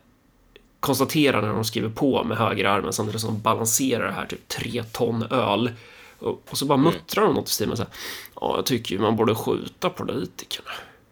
[0.80, 4.84] konstatera när de skriver på med högerarmen samtidigt som de balanserar det här typ tre
[4.84, 5.72] ton öl.
[6.20, 7.91] Och, och så bara muttrar de något i stil med så här,
[8.36, 10.70] ja, jag tycker ju man borde skjuta politikerna.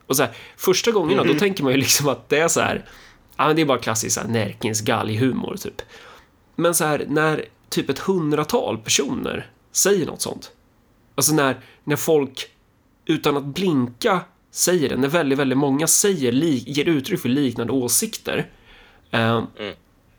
[0.08, 2.86] Och så här, första gångerna, då tänker man ju liksom att det är så här,
[3.38, 5.81] ja men det är bara klassisk Närkins galghumor typ.
[6.55, 10.51] Men så här, när typ ett hundratal personer säger något sånt.
[11.15, 12.47] Alltså när, när folk
[13.05, 14.19] utan att blinka
[14.51, 18.49] säger det, när väldigt, väldigt många säger, ger uttryck för liknande åsikter.
[19.11, 19.43] Eh,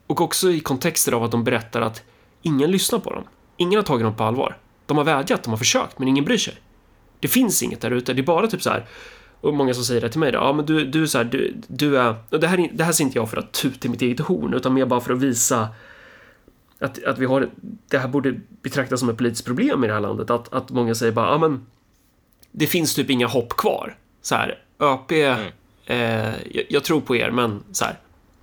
[0.07, 2.03] Och också i kontexter av att de berättar att
[2.43, 3.25] ingen lyssnar på dem.
[3.57, 4.57] Ingen har tagit dem på allvar.
[4.87, 6.55] De har vädjat, de har försökt, men ingen bryr sig.
[7.21, 8.13] Det finns inget där ute.
[8.15, 8.87] Det är bara typ så här.
[9.41, 10.39] Och många som säger det till mig då.
[10.39, 12.15] Ja, men du, du är så här, du, du är...
[12.31, 14.21] Och det här, är- det här säger inte jag för att tuta i mitt eget
[14.21, 15.69] horn, utan mer bara för att visa
[16.79, 17.51] att, att vi har...
[17.89, 20.31] Det här borde betraktas som ett politiskt problem i det här landet.
[20.31, 21.67] Att, att många säger bara, ja men...
[22.53, 23.99] Det finns typ inga hopp kvar.
[24.23, 25.13] Så här, ÖP...
[25.87, 25.99] Eh,
[26.51, 27.99] jag, jag tror på er, men så här.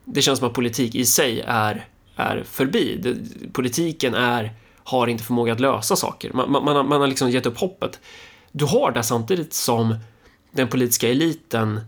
[0.06, 3.00] Det känns som att politik i sig är, är förbi.
[3.04, 3.15] Det,
[3.54, 6.34] politiken är, har inte förmåga att lösa saker.
[6.34, 8.00] Man, man, man, har, man har liksom gett upp hoppet.
[8.52, 9.96] Du har det samtidigt som
[10.52, 11.82] den politiska eliten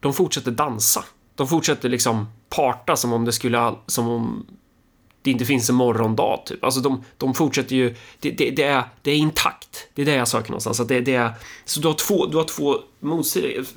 [0.00, 1.04] de fortsätter dansa.
[1.34, 4.46] De fortsätter liksom parta som om det skulle som om
[5.24, 6.64] det inte finns en morgondag typ.
[6.64, 9.88] Alltså de, de fortsätter ju, det, det, det, är, det är intakt.
[9.94, 10.80] Det är det jag söker någonstans.
[10.80, 11.32] Att det, det är,
[11.64, 12.74] så du har två, du har två.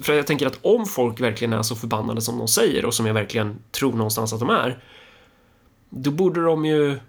[0.03, 3.05] För jag tänker att om folk verkligen är så förbannade som de säger och som
[3.05, 4.79] jag verkligen tror någonstans att de är.
[5.89, 6.99] Då borde de ju,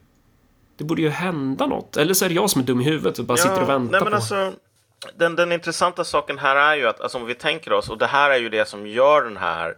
[0.76, 1.96] det borde ju hända något.
[1.96, 3.92] Eller så är det jag som är dum i huvudet och bara sitter och väntar
[3.92, 4.16] nej, men på...
[4.16, 4.52] alltså,
[5.16, 8.06] den, den intressanta saken här är ju att alltså, om vi tänker oss, och det
[8.06, 9.74] här är ju det som gör den här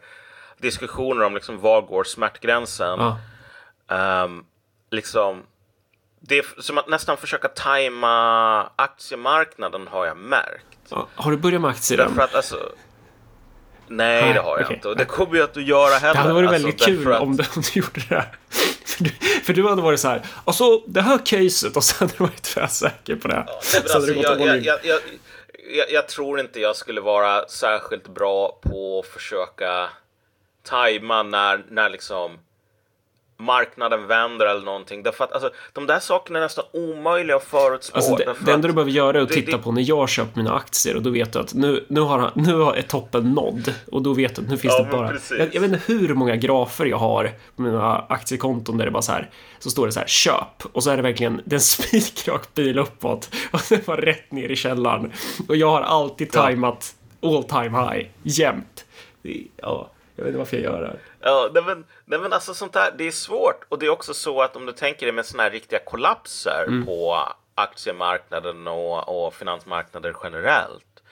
[0.58, 2.98] diskussionen om liksom, var går smärtgränsen.
[2.98, 3.18] Ja.
[3.90, 4.44] Ehm,
[4.90, 5.42] liksom,
[6.20, 10.66] det är som att nästan försöka tajma aktiemarknaden har jag märkt.
[10.88, 11.98] Ja, Har du börjat med aktier?
[11.98, 12.72] Därför att alltså,
[13.88, 14.76] nej, Nej, det har jag okej.
[14.76, 14.88] inte.
[14.88, 16.14] Och det kommer ju inte att göra heller.
[16.14, 18.24] Det hade varit alltså, väldigt kul att- om, du, om du gjorde det.
[18.86, 19.10] För du,
[19.44, 22.42] för du hade varit så här, alltså det här caset och sen hade du varit
[22.42, 23.34] tvärsäker på det.
[23.46, 25.00] Nej, så hade alltså, jag, jag, jag, jag,
[25.74, 29.88] jag, jag tror inte jag skulle vara särskilt bra på att försöka
[30.62, 32.38] tajma när, när liksom
[33.40, 35.02] marknaden vänder eller någonting.
[35.02, 37.96] Därför att alltså, de där sakerna är nästan omöjliga att förutspå.
[37.96, 40.08] Alltså det, det enda du behöver göra är att det- titta det- på när jag
[40.08, 43.32] köpt mina aktier och då vet du att nu, nu, har, nu har är toppen
[43.32, 45.12] nådd och då vet du att nu finns Ja, det bara...
[45.38, 49.02] Jag, jag vet inte hur många grafer jag har på mina aktiekonton där det bara
[49.02, 52.54] så här, så står det så här köp och så är det verkligen den spikrak
[52.54, 55.12] bil uppåt och sen bara rätt ner i källaren.
[55.48, 56.42] Och jag har alltid Ja.
[56.42, 58.84] tajmat all time high, jämt.
[59.22, 60.98] Det- Ja, jag vet inte varför jag gör det här.
[61.20, 63.64] Ja, nej men, nej men alltså sånt där, det är svårt.
[63.68, 66.64] Och det är också så att om du tänker dig med såna här riktiga kollapser
[66.68, 66.86] Mm.
[66.86, 67.18] på
[67.54, 71.02] aktiemarknaden och, och finansmarknader generellt.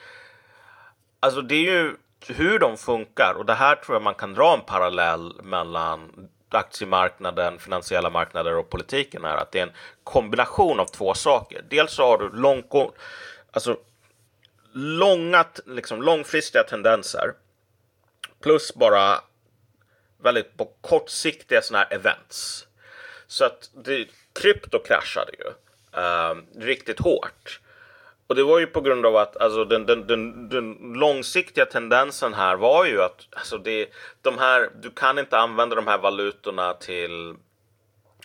[1.20, 4.54] Alltså det är ju hur de funkar och det här tror jag man kan dra
[4.54, 9.72] en parallell mellan aktiemarknaden, finansiella marknader och politiken är att det är en
[10.04, 11.64] kombination av två saker.
[11.68, 12.92] Dels så har du långgå,
[13.50, 13.76] alltså
[14.72, 17.32] långa, liksom långfristiga tendenser
[18.42, 19.20] plus bara
[20.22, 22.66] väldigt på kortsiktiga sådana här events.
[23.26, 25.48] Så att det, krypto kraschade ju
[26.00, 26.34] eh,
[26.66, 27.60] riktigt hårt.
[28.26, 32.34] Och det var ju på grund av att alltså, den, den, den, den långsiktiga tendensen
[32.34, 33.88] här var ju att alltså, det,
[34.22, 37.34] de här, du kan inte använda de här valutorna till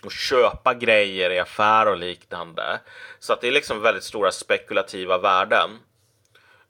[0.02, 2.80] att köpa grejer i affär och liknande.
[3.18, 5.70] Så att det är liksom väldigt stora spekulativa värden.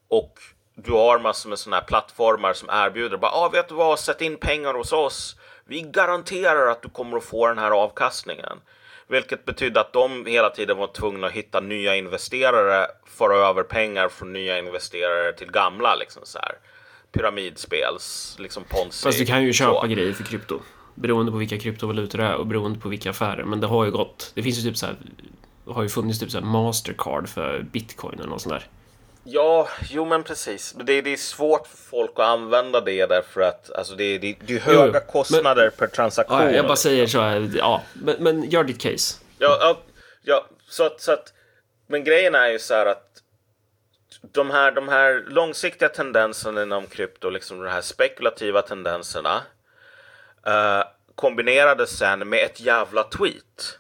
[0.09, 0.38] Och
[0.74, 4.20] du har massor med sådana här plattformar som erbjuder bara, ah, vet du vad, sätt
[4.20, 5.37] in pengar hos oss.
[5.64, 8.58] Vi garanterar att du kommer att få den här avkastningen.
[9.08, 14.08] Vilket betydde att de hela tiden var tvungna att hitta nya investerare, föra över pengar
[14.08, 16.54] från nya investerare till gamla liksom så här
[17.12, 19.02] pyramidspels, liksom ponzi.
[19.02, 19.87] Fast du kan ju köpa så.
[19.87, 20.60] grejer för krypto.
[20.94, 23.44] Beroende på vilka kryptovalutor det är och beroende på vilka affärer.
[23.44, 24.32] Men det har ju gått.
[24.34, 24.96] Det finns ju typ så här.
[25.66, 28.66] Har ju funnits typ så här Mastercard för bitcoin eller något sånt där.
[29.26, 30.74] Ja, jo men precis.
[30.74, 34.37] Men det, det är svårt för folk att använda det därför att alltså, det, det,
[34.40, 36.40] det är Jo, höga men- kostnader per transaktion.
[36.40, 37.50] Ja, jag bara säger så här.
[37.54, 39.16] Ja, men, men gör ditt case.
[39.38, 39.78] Ja, ja,
[40.22, 41.32] ja så, att, så att,
[41.87, 43.10] men grejen är ju så här att
[44.32, 49.42] de här, de här långsiktiga tendenserna inom krypto, liksom de här spekulativa tendenserna
[50.46, 50.82] eh,
[51.14, 53.78] kombinerades sen med ett jävla tweet.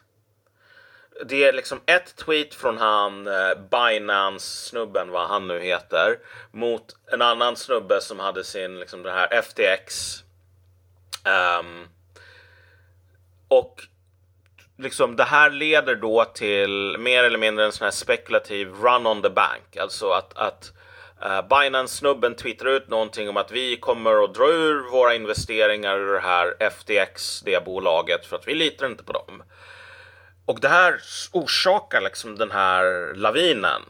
[1.22, 6.18] Det är liksom ett tweet från han eh, Binance-snubben, vad han nu heter,
[6.52, 10.20] mot en annan snubbe som hade sin, liksom den här FTX.
[11.24, 11.88] Um, ehm,
[13.48, 13.82] och
[14.78, 19.22] liksom det här leder då till mer eller mindre en sån här spekulativ run on
[19.22, 19.76] the bank.
[19.76, 20.72] Alltså att, att
[21.24, 26.12] uh, Binance-snubben twittrar ut någonting om att vi kommer att dra ur våra investeringar ur
[26.12, 29.42] det här FTX, det bolaget, för att vi litar inte på dem.
[30.46, 31.00] Och det här
[31.32, 33.82] orsakar liksom den här lavinen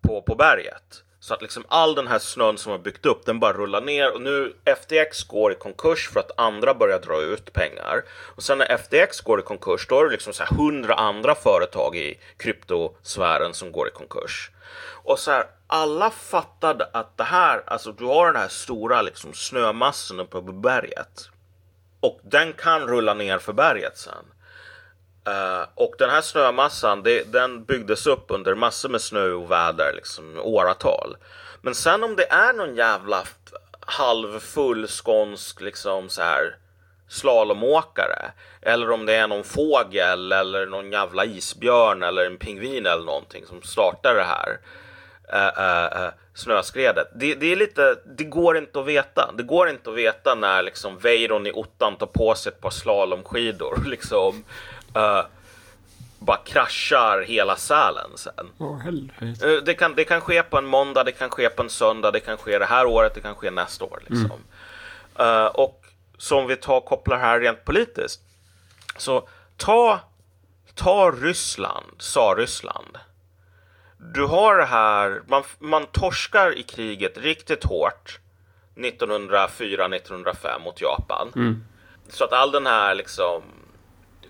[0.00, 1.02] på, på berget.
[1.20, 4.14] Så att liksom all den här snön som har byggt upp, den bara rullar ner
[4.14, 8.02] och nu FTX går i konkurs för att andra börjar dra ut pengar.
[8.36, 11.34] Och sen när FTX går i konkurs, då är det liksom så här hundra andra
[11.34, 14.50] företag i kryptosfären som går i konkurs.
[15.04, 19.34] Och så här, alla fattade att det här, alltså du har den här stora liksom
[19.34, 21.28] snömassan uppe på berget.
[22.00, 24.24] Och den kan rulla ner för berget sen.
[25.28, 29.92] Uh, och den här snömassan, det, den byggdes upp under massor med snö och väder,
[29.94, 31.16] liksom åratal.
[31.60, 33.24] Men sen om det är någon jävla
[33.80, 36.56] halvfull skånsk liksom så här
[37.08, 38.32] slalomåkare
[38.62, 43.46] eller om det är någon fågel eller någon jävla isbjörn eller en pingvin eller någonting
[43.46, 44.58] som startar det här
[45.32, 47.08] uh, uh, snöskredet.
[47.14, 49.30] Det, det, är lite, det går inte att veta.
[49.36, 52.70] Det går inte att veta när liksom Weiron i ottan tar på sig ett par
[52.70, 54.44] slalomskidor liksom
[54.96, 55.24] uh,
[56.18, 58.50] bara kraschar hela Sälen sen.
[59.44, 62.10] Uh, det, kan, det kan ske på en måndag, det kan ske på en söndag,
[62.10, 64.02] det kan ske det här året, det kan ske nästa år.
[64.06, 64.40] Liksom.
[65.18, 65.28] Mm.
[65.28, 65.84] Uh, och
[66.18, 68.20] som vi tar kopplar här rent politiskt.
[68.96, 70.00] Så ta,
[70.74, 72.98] ta Ryssland, sa Ryssland.
[74.14, 78.18] Du har det här, man, man torskar i kriget riktigt hårt
[78.76, 81.32] 1904-1905 mot Japan.
[81.36, 81.64] Mm.
[82.08, 83.42] Så att all den här liksom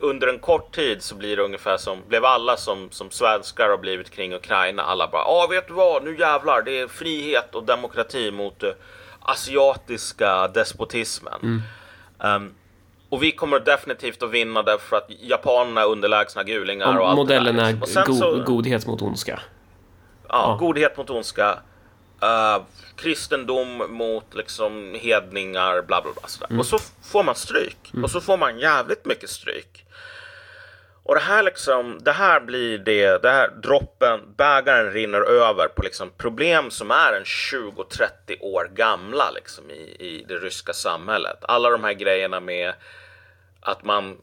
[0.02, 3.78] under en kort tid så blir det ungefär som, blev alla som, som svenskar har
[3.78, 7.64] blivit kring Ukraina, alla bara, ja vet du vad, nu jävlar, det är frihet och
[7.64, 8.70] demokrati mot uh,
[9.20, 11.40] asiatiska despotismen.
[11.42, 11.62] Mm.
[12.42, 12.54] Um,
[13.08, 16.96] och vi kommer definitivt att vinna därför att japanerna är underlägsna gulingar.
[16.96, 17.72] Och, och modellen är
[18.06, 19.40] go så, godhet mot ondska.
[20.28, 21.58] Ja, ja, godhet mot ondska.
[22.22, 22.62] Uh,
[22.96, 26.46] kristendom mot liksom hedningar, bla bla bla.
[26.46, 26.60] Mm.
[26.60, 27.90] Och så får man stryk.
[27.92, 28.04] Mm.
[28.04, 29.84] Och så får man jävligt mycket stryk.
[31.04, 35.82] Och det här liksom, det här blir det, det här droppen, bägaren rinner över på
[35.82, 41.38] liksom problem som är en 20-30 år gamla liksom i, i det ryska samhället.
[41.42, 42.74] Alla de här grejerna med
[43.60, 44.18] att man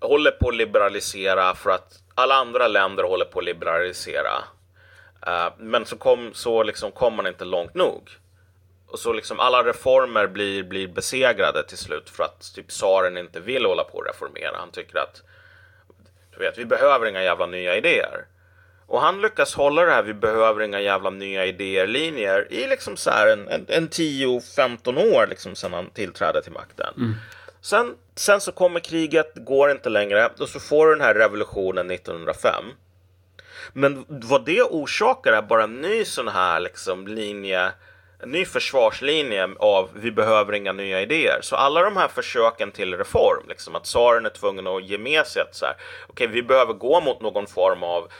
[0.00, 4.44] håller på att liberalisera för att alla andra länder håller på att liberalisera.
[5.26, 8.10] Uh, men så, kom, så liksom kom man inte långt nog.
[8.86, 13.40] Och så liksom alla reformer blir, blir besegrade till slut för att typ tsaren inte
[13.40, 14.56] vill hålla på att reformera.
[14.56, 15.22] Han tycker att
[16.38, 18.24] du vet, vi behöver inga jävla nya idéer.
[18.86, 23.10] Och han lyckas hålla det här, vi behöver inga jävla nya idéer-linjer i liksom så
[23.10, 26.94] här en, en, en 10-15 år liksom sedan han tillträdde till makten.
[26.96, 27.14] Mm.
[27.60, 31.90] Sen, sen så kommer kriget, går inte längre och så får du den här revolutionen
[31.90, 32.64] 1905.
[33.72, 37.72] Men vad det orsakar är bara en ny sån här liksom linje
[38.24, 41.38] en ny försvarslinje av vi behöver inga nya idéer.
[41.42, 45.26] Så alla de här försöken till reform, liksom att tsaren är tvungen att ge med
[45.26, 45.74] sig att så här,
[46.08, 48.12] okay, vi behöver gå mot någon form av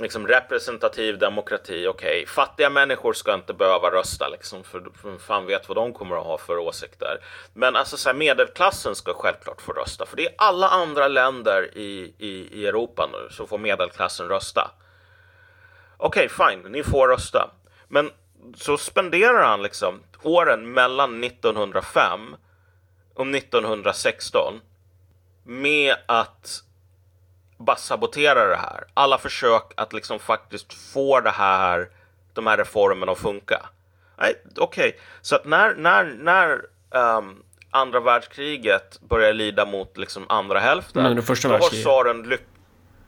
[0.00, 1.86] liksom representativ demokrati.
[1.86, 5.92] Okej, okay, fattiga människor ska inte behöva rösta liksom, för, för fan vet vad de
[5.92, 7.18] kommer att ha för åsikter.
[7.54, 11.78] Men alltså så här, medelklassen ska självklart få rösta, för det är alla andra länder
[11.78, 14.70] i, i, i Europa nu så får medelklassen rösta.
[15.96, 17.50] Okej, okay, fine, ni får rösta.
[17.88, 18.10] Men
[18.56, 22.36] så spenderar han liksom åren mellan 1905
[23.14, 24.60] och 1916
[25.44, 26.62] med att
[27.58, 28.84] bara sabotera det här.
[28.94, 31.88] Alla försök att liksom faktiskt få det här,
[32.34, 33.66] de här reformerna att funka.
[34.16, 34.92] Okej, okay.
[35.20, 36.60] så att när, när, när
[37.18, 42.50] um, andra världskriget börjar lida mot liksom andra hälften, det första då har tsaren lyckats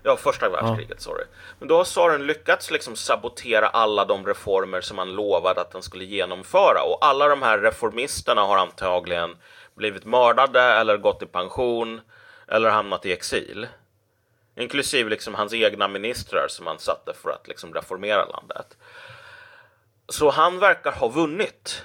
[0.02, 1.00] Ja, första världskriget, ja.
[1.00, 1.24] sorry.
[1.58, 5.82] Men då har tsaren lyckats liksom sabotera alla de reformer som han lovade att han
[5.82, 6.82] skulle genomföra.
[6.82, 9.36] Och alla de här reformisterna har antagligen
[9.74, 12.00] blivit mördade eller gått i pension
[12.48, 13.66] eller hamnat i exil.
[14.56, 18.76] Inklusive liksom hans egna ministrar som han satte för att liksom reformera landet.
[20.08, 21.84] Så han verkar ha vunnit.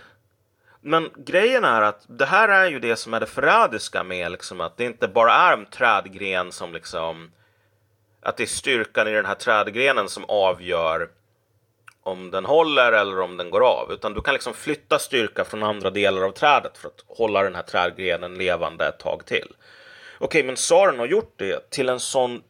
[0.82, 4.62] Men grejen är att det här är ju det som är det förrädiska med liksom
[4.62, 7.32] att det inte bara är en trädgren som liksom
[8.22, 11.10] att det är styrkan i den här trädgrenen som avgör
[12.04, 13.92] om den håller eller om den går av.
[13.92, 17.56] Utan du kan liksom flytta styrka från andra delar av trädet för att hålla den
[17.56, 19.48] här trädgrenen levande ett tag till.
[20.20, 22.42] Okej, men tsaren har gjort det till en sån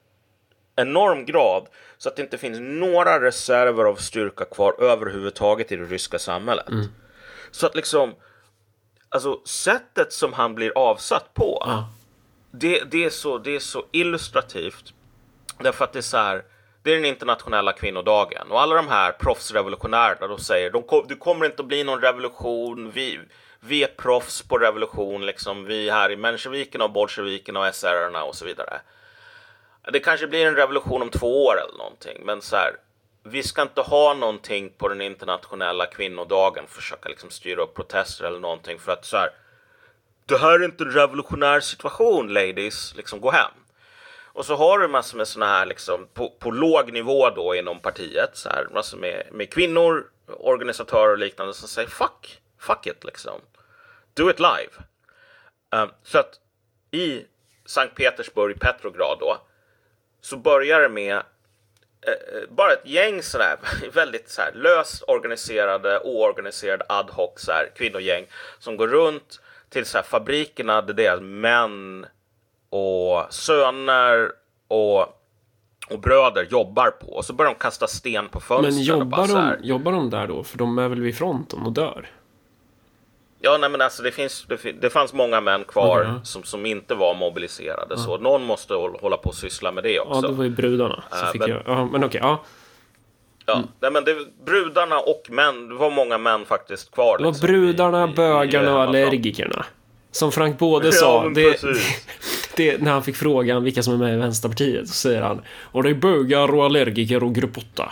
[0.76, 1.68] enorm grad
[1.98, 6.70] så att det inte finns några reserver av styrka kvar överhuvudtaget i det ryska samhället.
[6.70, 6.86] Mm.
[7.52, 8.16] Så att liksom,
[9.10, 11.84] alltså sättet som han blir avsatt på, mm.
[12.52, 14.94] det, det, är så, det är så illustrativt
[15.60, 16.44] Därför att det är så här,
[16.84, 21.46] det är den internationella kvinnodagen och alla de här proffsrevolutionärerna de säger de, det kommer
[21.46, 22.92] inte att bli någon revolution.
[22.92, 23.20] Vi,
[23.60, 28.36] vi är proffs på revolution, liksom vi här i mensjevikerna och bolsjevikerna och SR-erna och
[28.36, 28.82] så vidare.
[29.94, 32.72] Det kanske blir en revolution om två år eller någonting, men så här,
[33.24, 38.40] vi ska inte ha någonting på den internationella kvinnodagen, försöka liksom styra upp protester eller
[38.40, 39.30] någonting för att så här,
[40.26, 43.52] det här är inte en revolutionär situation ladies, liksom gå hem.
[44.38, 47.80] Och så har du massor med sådana här liksom på, på låg nivå då inom
[47.80, 53.04] partiet, så här, massor med, med kvinnor, organisatörer och liknande som säger fuck, fuck it
[53.04, 53.42] liksom.
[54.14, 54.72] Do it live.
[55.72, 56.40] Um, så att
[56.92, 57.26] i
[57.66, 59.38] Sankt Petersburg, Petrograd då,
[60.22, 63.58] så börjar det med eh, eh bara ett gäng sådär
[63.94, 68.26] väldigt så här, löst organiserade, oorganiserade ad hoc så här, kvinnogäng
[68.60, 72.06] som går runt till så här, fabrikerna där deras män
[72.70, 74.32] och söner
[74.68, 75.00] och,
[75.90, 77.08] och bröder jobbar på.
[77.08, 78.74] Och så börjar de kasta sten på fönstren.
[78.76, 80.44] Men jobbar, de, jobbar de där då?
[80.44, 82.10] För de är väl vid fronten och dör?
[83.42, 86.26] Ja, nej, men alltså det, finns, det, det fanns många män kvar Mhm.
[86.26, 87.98] som, som inte var mobiliserade.
[87.98, 90.22] Så någon måste håll- hålla på och syssla med det Ja, också.
[90.22, 91.04] det var ju brudarna.
[91.12, 92.44] Så Äh, fick men- jag, ja, men okej, ja.
[93.46, 94.16] Ja, nej, men det,
[94.46, 97.18] brudarna och män, det var många män faktiskt kvar.
[97.18, 99.66] Det var liksom, brudarna, i- i- i- bögarna och allergikerna.
[100.12, 101.62] Som Frank Både Ja, sa, det.
[102.58, 105.42] det, när han fick frågan vilka som är med i Vänsterpartiet, så säger han
[105.72, 107.92] Och det är bögar och allergiker och grupp 8.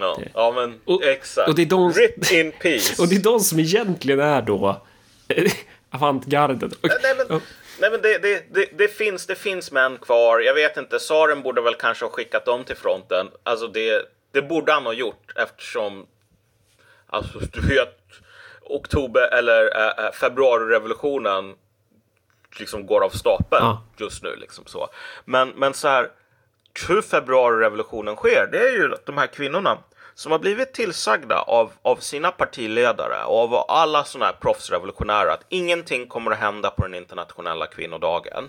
[0.00, 1.48] Ja, ja men Och- exakt.
[1.48, 2.94] och det är de- Rip in peace.
[3.02, 4.82] Och det är de som egentligen är då
[5.90, 6.62] avantgardet.
[6.72, 7.40] Och, Nej men,
[7.80, 10.40] nej, men det, det, det, det, finns, det finns män kvar.
[10.40, 13.26] Jag vet inte, Saren borde väl kanske ha skickat dem till fronten.
[13.42, 14.02] Alltså det,
[14.32, 16.06] det borde han ha gjort eftersom
[17.06, 17.98] Alltså du vet
[18.62, 21.54] Oktober eller äh, februarirevolutionen
[22.60, 23.82] liksom går av stapeln Ja.
[23.96, 24.88] just nu liksom så.
[25.24, 26.10] Men, men så här
[26.88, 29.78] hur februarirevolutionen sker, det är ju att de här kvinnorna
[30.14, 35.44] som har blivit tillsagda av, av sina partiledare och av alla sådana här proffsrevolutionärer att
[35.48, 38.48] ingenting kommer att hända på den internationella kvinnodagen.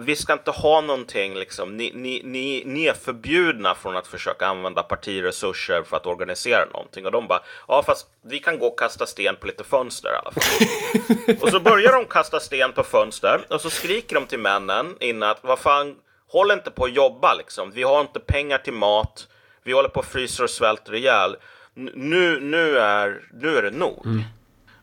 [0.00, 1.76] Vi ska inte ha någonting, liksom.
[1.76, 7.06] Ni, ni, ni, ni är förbjudna från att försöka använda partiresurser för att organisera någonting.
[7.06, 10.16] Och de bara, ja fast vi kan gå och kasta sten på lite fönster i
[10.16, 11.36] alla fall.
[11.42, 15.30] och så börjar de kasta sten på fönster och så skriker de till männen innan
[15.30, 15.96] att vad fan,
[16.28, 17.70] håll inte på att jobba liksom.
[17.70, 19.28] Vi har inte pengar till mat.
[19.64, 21.36] Vi håller på att frysa och svälter ihjäl.
[21.76, 24.06] N- Nu, nu, är, nu är det nog.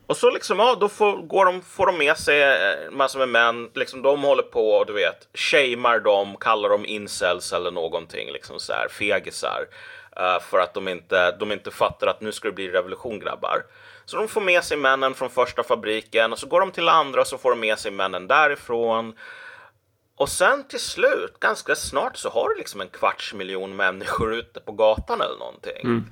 [0.06, 3.28] Och så liksom, ja, då får, går de, får de med sig eh, massor med
[3.28, 3.70] män.
[3.74, 8.60] Liksom, de håller på och du vet, shamear dem, kallar dem incels eller någonting, liksom
[8.60, 9.66] så här, fegisar.
[10.20, 13.62] Uh, för att de inte, de inte fattar att nu ska det bli revolution grabbar.
[14.04, 17.20] Så de får med sig männen från första fabriken och så går de till andra
[17.20, 19.14] och så får de med sig männen därifrån.
[20.16, 24.60] Och sen till slut, ganska snart, så har du liksom en kvarts miljon människor ute
[24.60, 25.80] på gatan eller någonting.
[25.84, 26.04] Mm.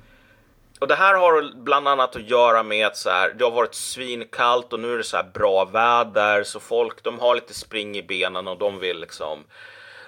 [0.79, 3.75] Och det här har bland annat att göra med att så här, det har varit
[3.75, 7.97] svinkallt och nu är det så här bra väder så folk de har lite spring
[7.97, 9.43] i benen och de vill liksom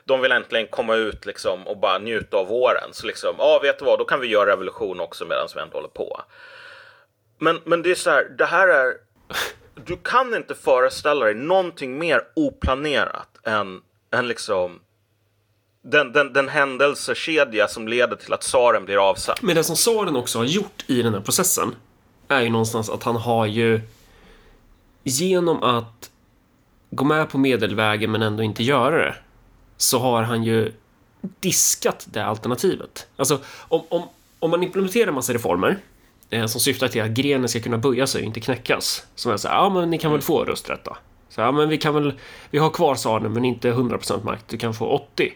[0.05, 2.89] de vill äntligen komma ut liksom och bara njuta av våren.
[2.91, 5.78] Så liksom, ja vet du vad, då kan vi göra revolution också medan vi ändå
[5.78, 6.22] håller på.
[7.39, 8.93] Men, men det är så här, det här är...
[9.74, 14.80] Du kan inte föreställa dig någonting mer oplanerat än, än liksom
[15.92, 19.42] den, den, den händelsekedja som leder till att tsaren blir avsatt.
[19.42, 21.76] Men det som Saren också har gjort i den här processen
[22.28, 23.82] är ju någonstans att han har ju
[25.04, 26.10] genom att
[26.90, 29.16] gå med på medelvägen men ändå inte göra det
[29.78, 30.72] så har han ju
[31.40, 33.08] diskat det alternativet.
[33.16, 34.04] Alltså om, om,
[34.40, 35.78] om man implementerar en massa reformer
[36.30, 39.06] eh, som syftar till att grenen ska kunna böja sig och inte knäckas.
[39.16, 40.98] Som är så här, ja men ni kan väl få rösträtt då.
[41.30, 42.14] Så, ja men vi kan väl,
[42.50, 45.34] vi har kvar tsaren men inte 100% makt, du kan få 80.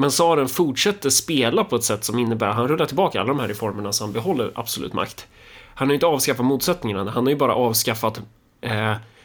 [0.00, 3.40] Men tsaren fortsätter spela på ett sätt som innebär att han rullar tillbaka alla de
[3.40, 5.26] här reformerna så han behåller absolut makt.
[5.74, 8.20] Han har ju inte avskaffat motsättningarna, han har ju bara avskaffat...
[8.60, 8.72] Eh,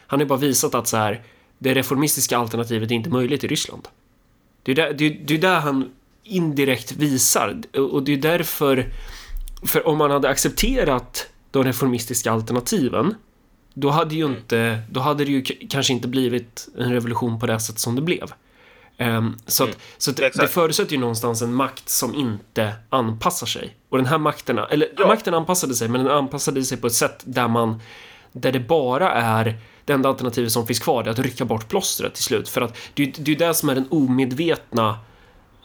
[0.06, 1.22] han har ju bara visat att så här,
[1.58, 3.88] det reformistiska alternativet är inte möjligt i Ryssland.
[4.62, 5.90] Det är där, det, det är där han
[6.24, 8.92] indirekt visar, och det är därför...
[9.66, 13.14] För om man hade accepterat de reformistiska alternativen,
[13.74, 14.82] då hade ju inte...
[14.90, 18.32] Då hade det ju kanske inte blivit en revolution på det sätt som det blev.
[18.98, 23.76] Ehm, så att, så att det, förutsätter ju någonstans en makt som inte anpassar sig.
[23.88, 25.06] Och den här makten, eller Ja.
[25.06, 27.80] makten anpassade sig, men den anpassade sig på ett sätt där man,
[28.32, 32.14] där det bara är det enda alternativet som finns kvar, är att rycka bort plåstret
[32.14, 32.48] till slut.
[32.48, 34.98] För att det, är- det är ju det som är den omedvetna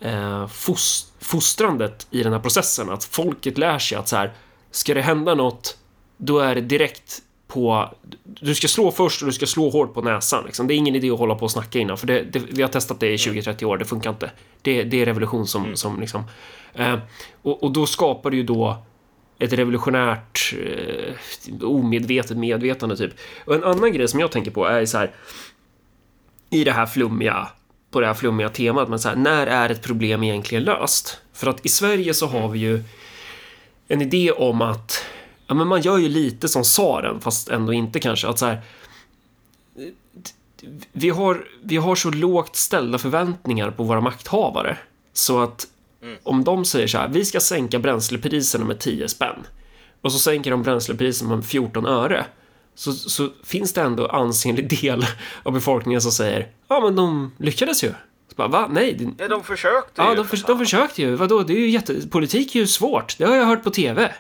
[0.02, 2.90] eh, fos, fostrandet i den här processen.
[2.90, 4.34] Att folket lär sig att så här,
[4.72, 5.78] ska det hända något,
[6.18, 7.94] då är det direkt på...
[8.24, 10.46] Du ska slå först och du ska slå hårt på näsan.
[10.46, 10.68] Liksom.
[10.68, 12.70] Det är ingen idé att hålla på och snacka innan, för det, det, vi har
[12.70, 14.32] testat det i 20-30 år, det funkar inte.
[14.62, 16.24] Det, det är revolution som, som liksom...
[16.74, 16.98] Eh,
[17.42, 18.78] och, och då skapar det ju då
[19.40, 21.14] ett revolutionärt eh,
[21.68, 23.14] omedvetet medvetande typ.
[23.46, 25.12] Och en annan grej som jag tänker på är så här
[26.50, 27.48] i det här flummiga
[27.92, 31.22] på det här flummiga temat, men så här, när är ett problem egentligen löst?
[31.34, 32.84] För att i Sverige så har vi ju
[33.88, 35.06] en idé om att
[35.50, 38.28] ja, men man gör ju lite som tsaren, fast ändå inte kanske.
[38.28, 38.62] Att så här,
[40.92, 44.78] vi, har, vi har så lågt ställda förväntningar på våra makthavare
[45.14, 45.68] så att
[46.24, 49.36] om de säger så här, vi ska sänka bränslepriserna med 10 spänn
[50.02, 52.26] och så sänker de bränslepriserna med 14 öre
[52.76, 55.06] så, så finns det ändå ansenlig del
[55.44, 57.90] av befolkningen som säger ja men de lyckades ju.
[58.30, 58.68] Så bara, Va?
[58.72, 60.16] Nej, det, Ja, de försökte Ja, ju.
[60.16, 61.16] de, för de försökte ju.
[61.16, 62.08] Vadå, det är ju jätte...
[62.08, 63.18] Politik är ju svårt.
[63.18, 64.14] Det har jag hört på TV.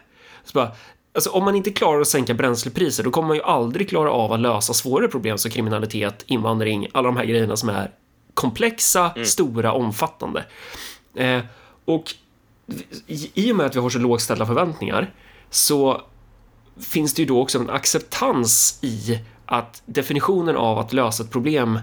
[0.44, 0.72] Så bara,
[1.14, 4.34] alltså, om man inte klarar att sänka bränslepriser, då kommer man ju aldrig klara av
[4.34, 7.91] att lösa svårare problem som kriminalitet, invandring, alla de här grejerna som är
[8.34, 10.45] komplexa, stora, omfattande.
[11.16, 11.41] Eh,
[11.86, 12.16] och
[13.07, 15.14] i, och med att vi har så lågställda förväntningar
[15.49, 16.01] så
[16.80, 21.80] finns det ju då också en acceptans i att definitionen av att lösa ett problem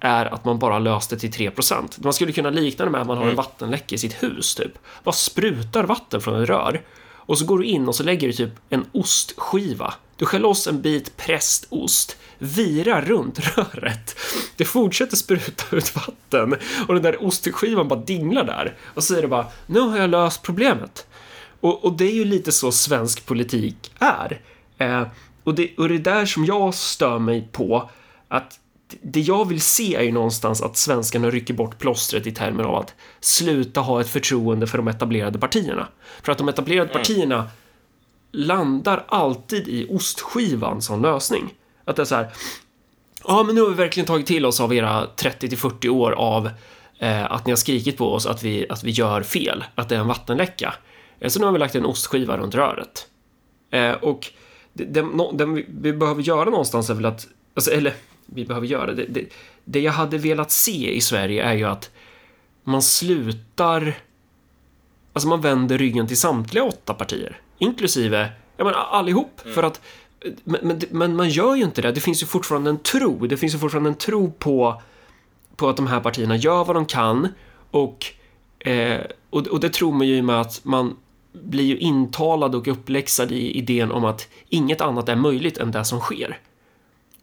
[0.00, 2.04] är att man bara löst det till 3%.
[2.04, 4.72] Man skulle kunna likna det med att man har en vattenläcka i sitt hus, typ.
[5.04, 6.82] Bara sprutar vatten från ett rör
[7.30, 9.94] och så går du in och så lägger du typ en ostskiva.
[10.16, 14.16] Du skär loss en bit prästost, virar runt röret.
[14.56, 16.56] Det fortsätter spruta ut vatten
[16.88, 18.76] och den där ostskivan bara dinglar där.
[18.84, 21.06] Och så säger det bara, nu har jag löst problemet.
[21.60, 24.40] Och, och det är ju lite så svensk politik är.
[24.78, 25.06] Eh,
[25.44, 27.90] och, det, och det är där som jag stör mig på
[28.28, 28.60] att
[29.02, 32.74] det jag vill se är ju någonstans att svenskarna rycker bort plåstret i termer av
[32.76, 35.88] att sluta ha ett förtroende för de etablerade partierna.
[36.22, 37.48] För att de etablerade partierna
[38.32, 41.54] landar alltid i ostskivan som lösning.
[41.84, 42.28] Att det är så här,
[43.24, 46.12] ja men nu har vi verkligen tagit till oss av era 30 till 40 år
[46.12, 46.50] av
[46.98, 49.94] eh, att ni har skrikit på oss att vi, att vi gör fel, att det
[49.96, 50.74] är en vattenläcka.
[51.20, 53.06] Eh, så nu har vi lagt en ostskiva runt röret.
[53.70, 54.26] Eh, och
[54.72, 57.94] det, det, no, det vi- vi behöver göra någonstans är väl att, alltså, eller
[58.34, 59.24] vi behöver göra, det, det,
[59.64, 61.90] det jag hade velat se i Sverige är ju att
[62.64, 63.94] man slutar,
[65.12, 69.80] alltså man vänder ryggen till samtliga åtta partier, inklusive, jag menar allihop, för att
[70.44, 71.92] men, men, men man gör ju inte det.
[71.92, 73.26] Det finns ju fortfarande en tro.
[73.26, 74.82] Det finns ju fortfarande en tro på,
[75.56, 77.28] på att de här partierna gör vad de kan
[77.70, 78.06] och,
[78.58, 79.00] eh,
[79.30, 80.96] och, och det tror man ju med att man
[81.32, 85.84] blir ju intalad och uppläxad i idén om att inget annat är möjligt än det
[85.84, 86.38] som sker.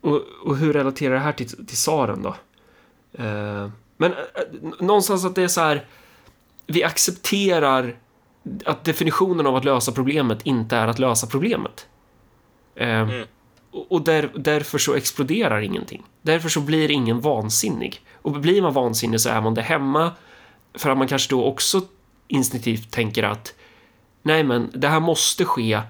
[0.08, 2.36] Och, och hur relaterar det här till, till tsaren då?
[3.24, 4.18] Eh, men eh,
[4.80, 5.86] någonstans att det är så här,
[6.68, 7.96] vi accepterar
[8.66, 11.88] att definitionen av att lösa problemet inte är att lösa problemet.
[12.76, 13.10] Eh,
[13.72, 16.04] Och, och där, därför så exploderar ingenting.
[16.22, 18.02] Därför så blir ingen vansinnig.
[18.22, 20.12] Och blir man vansinnig så är man det hemma
[20.74, 21.82] för att man kanske då också
[22.28, 23.56] instinktivt tänker att
[24.24, 25.82] nej men det här måste ske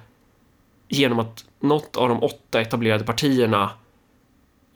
[0.87, 3.69] genom att något av de åtta etablerade partierna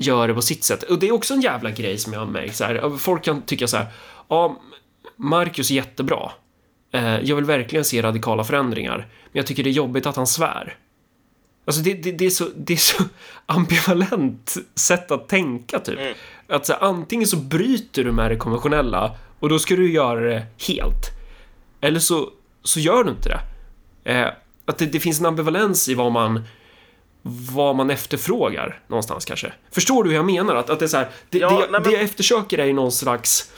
[0.02, 0.84] gör det på sitt sätt.
[0.84, 2.56] Och det är också en jävla grej som jag har märkt.
[2.56, 3.86] Så här, folk kan tycka så här,
[4.28, 4.62] ja,
[5.16, 6.32] Marcus är jättebra.
[6.92, 8.98] Eh, Jag vill verkligen se radikala förändringar.
[8.98, 10.78] Men jag tycker det är jobbigt att han svär.
[11.66, 13.04] Alltså det, det, det, är, så, det är så
[13.46, 16.00] ambivalent sätt att tänka typ.
[16.48, 20.20] Att så här, antingen så bryter du med det konventionella och då ska du göra
[20.20, 21.06] det helt.
[21.82, 22.30] Eller så,
[22.64, 23.42] så gör du inte det.
[24.12, 24.28] Eh,
[24.66, 26.44] att det, det finns en ambivalens i vad man
[27.22, 29.54] vad man efterfrågar någonstans kanske.
[29.72, 30.56] Förstår du hur jag menar?
[30.56, 32.66] Att, att det är så här, det, Ja, det, nej, men- det jag eftersöker är
[32.66, 33.52] ju någon slags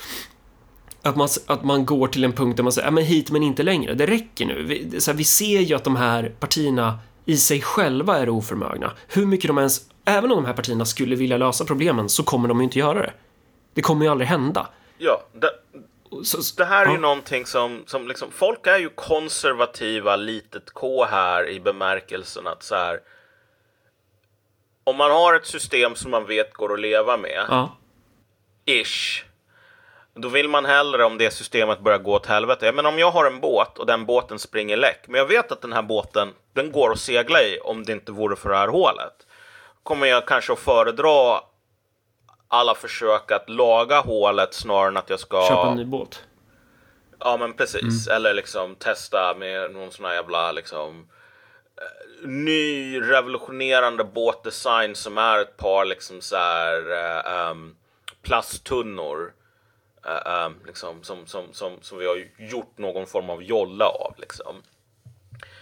[1.01, 3.43] att man, att man går till en punkt där man säger, ja men hit men
[3.43, 4.63] inte längre, det räcker nu.
[4.63, 8.91] Vi, så här, vi ser ju att de här partierna i sig själva är oförmögna.
[9.07, 12.47] Hur mycket de ens, även om de här partierna skulle vilja lösa problemen så kommer
[12.47, 13.13] de ju inte göra det.
[13.73, 14.67] Det kommer ju aldrig hända.
[14.97, 15.49] Ja, det,
[16.57, 16.93] det här är ja.
[16.93, 22.63] ju någonting som, som liksom, folk är ju konservativa litet K här i bemärkelsen att
[22.63, 22.99] så här.
[24.83, 27.77] Om man har ett system som man vet går att leva med, Ja,
[28.65, 29.23] ish.
[30.15, 32.71] Då vill man hellre om det systemet börjar gå åt helvete.
[32.71, 35.61] Men om jag har en båt och den båten springer läck, men jag vet att
[35.61, 38.67] den här båten, den går att segla i om det inte vore för det här
[38.67, 39.27] hålet.
[39.83, 41.41] Kommer jag kanske att föredra
[42.47, 45.47] alla försök att laga hålet snarare än att jag ska...
[45.47, 46.23] köpa en ny båt.
[47.19, 48.07] Ja men precis.
[48.07, 51.07] Eller liksom testa med någon sån här jävla liksom
[51.77, 57.75] eh, ny revolutionerande båtdesign som är ett par liksom så här eh, ehm,
[58.21, 59.33] plasttunnor.
[60.05, 62.17] eh, ehm, liksom, som, som, som, som vi har
[62.51, 64.13] gjort någon form av jolla av.
[64.17, 64.55] Liksom.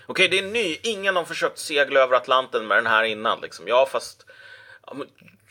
[0.06, 0.78] Okej, det är ny.
[0.84, 3.42] Ingen har försökt segla över Atlanten med den här innan.
[3.42, 3.68] Liksom.
[3.68, 4.26] Ja, fast
[4.88, 4.96] ja,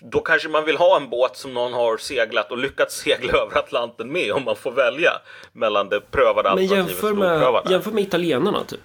[0.01, 3.59] då kanske man vill ha en båt som någon har seglat och lyckats segla över
[3.59, 5.13] Atlanten med om man får välja
[5.53, 7.73] mellan det prövade alternativet jämför och det med, oprövade.
[7.73, 8.81] jämför med italienarna typ.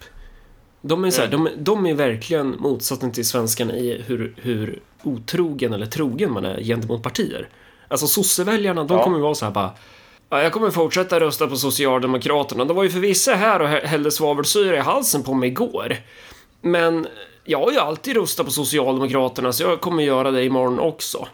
[0.88, 1.42] De är, så Mm.
[1.46, 6.46] här, de, de är verkligen motsatsen till svenskarna i hur, hur otrogen eller trogen man
[6.46, 7.50] är gentemot partier.
[7.88, 9.72] Alltså sosseväljarna, de kommer vara så här bara
[10.30, 12.66] Ja, jag kommer fortsätta rösta på Socialdemokraterna.
[12.66, 15.96] De var ju förvisso här och hällde svavelsyra i halsen på mig igår.
[16.62, 17.08] Men
[17.44, 21.28] jag har ju alltid röstat på Socialdemokraterna så jag kommer göra det imorgon också.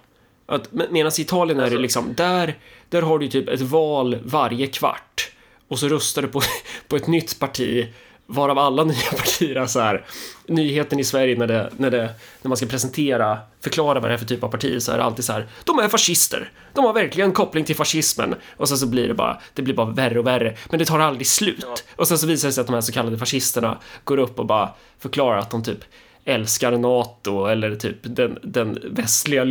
[0.45, 2.57] Att, Medan i Italien är det liksom, där,
[2.89, 5.31] där har du typ ett val varje kvart.
[5.67, 6.41] Och så röstar du på,
[6.87, 7.87] på ett nytt parti
[8.31, 10.05] varav alla nya partier är så här,
[10.45, 12.09] nyheten i Sverige när, det, när, det,
[12.41, 15.03] när man ska presentera, förklara vad det är för typ av parti så är det
[15.03, 16.51] alltid så här, de är fascister.
[16.73, 18.35] De har verkligen koppling till fascismen.
[18.57, 20.57] Och sen så blir det bara, det blir bara värre och värre.
[20.69, 21.83] Men det tar aldrig slut.
[21.95, 24.45] Och sen så visar det sig att de här så kallade fascisterna går upp och
[24.45, 24.69] bara
[24.99, 25.79] förklarar att de typ
[26.25, 29.43] älskar NATO eller typ den, den västliga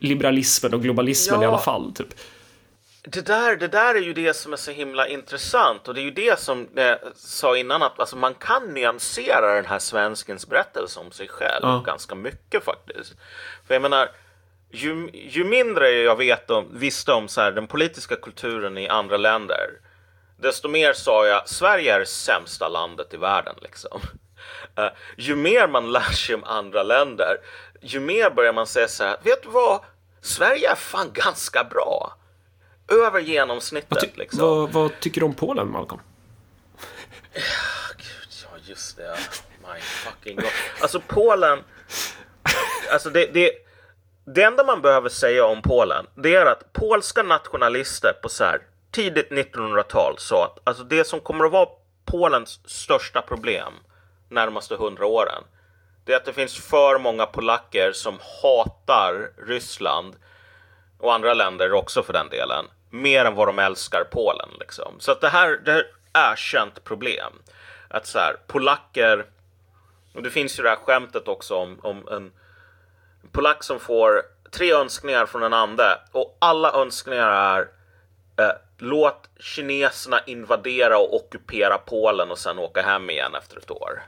[0.00, 1.46] liberalismen och globalismen ja.
[1.46, 1.92] i alla fall.
[1.94, 2.08] Typ.
[3.04, 6.04] Det där, det där är ju det som är så himla intressant och det är
[6.04, 11.00] ju det som jag sa innan att alltså, man kan nyansera den här svenskens berättelse
[11.00, 11.82] om sig själv ja.
[11.86, 13.14] ganska mycket faktiskt.
[13.66, 14.10] För jag menar,
[14.70, 19.16] ju, ju mindre jag vet om, visste om så här, den politiska kulturen i andra
[19.16, 19.70] länder,
[20.36, 24.00] desto mer sa jag Sverige är det sämsta landet i världen liksom.
[24.78, 27.36] Uh, ju mer man lär sig om andra länder,
[27.80, 29.80] ju mer börjar man säga så här, vet du vad?
[30.20, 32.16] Sverige är fan ganska bra
[32.92, 33.90] över genomsnittet.
[33.90, 34.40] Vad, ty liksom.
[34.40, 36.00] vad, vad, tycker du om Polen, Malcolm?
[37.96, 39.16] Gud, ja, just det.
[39.62, 40.44] My fucking god.
[40.80, 41.58] Alltså Polen.
[42.92, 43.50] Alltså det, det,
[44.24, 48.60] det enda man behöver säga om Polen, det är att polska nationalister på så här
[48.90, 51.68] tidigt 1900-tal sa att alltså det som kommer att vara
[52.04, 53.72] Polens största problem
[54.28, 55.44] närmaste hundra åren,
[56.04, 60.16] det är att det finns för många polacker som hatar Ryssland
[60.98, 64.48] och andra länder också för den delen, mer än vad de älskar Polen.
[64.60, 65.00] Liksom.
[65.00, 67.32] Så att det här, det här är känt problem.
[67.88, 69.24] Att så här, polacker,
[70.14, 72.32] och det finns ju det här skämtet också om, om en
[73.32, 77.68] polack som får tre önskningar från en ande och alla önskningar är
[78.36, 84.02] eh, låt kineserna invadera och ockupera Polen och sen åka hem igen efter ett år.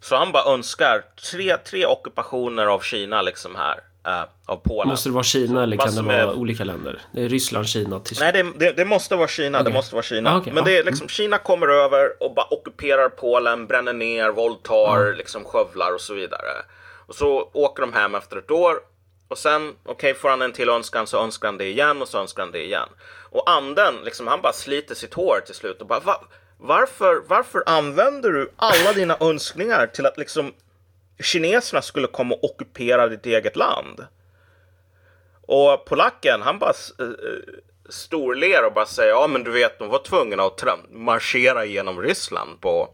[0.00, 4.88] Så han bara önskar tre, tre ockupationer av Kina liksom här uh, av Polen.
[4.88, 6.34] Måste det vara Kina eller kan det vara är...
[6.34, 7.00] olika länder?
[7.12, 8.34] Det är Ryssland, Kina, Tyskland?
[8.34, 9.58] Nej, det, det, det måste vara Kina.
[9.58, 9.72] Okay.
[9.72, 10.34] Det måste vara Kina.
[10.34, 10.52] Ah, okay.
[10.52, 11.08] Men det är liksom, mm.
[11.08, 15.16] Kina kommer över och bara ockuperar Polen, bränner ner, våldtar, mm.
[15.16, 16.50] liksom skövlar och så vidare.
[17.06, 18.76] Och så åker de hem efter ett år
[19.28, 22.08] och sen, okej, okay, får han en till önskan så önskar han det igen och
[22.08, 22.88] så önskar han det igen.
[23.30, 26.24] Och anden, liksom, han bara sliter sitt hår till slut och bara, Va,
[26.58, 30.52] varför, varför använder du alla dina önskningar till att liksom
[31.18, 34.06] kineserna skulle komma och ockupera ditt eget land.
[35.46, 37.14] Och polacken, han bara uh,
[37.88, 42.60] storler och bara säger ja men du vet de var tvungna att marschera genom Ryssland
[42.60, 42.90] på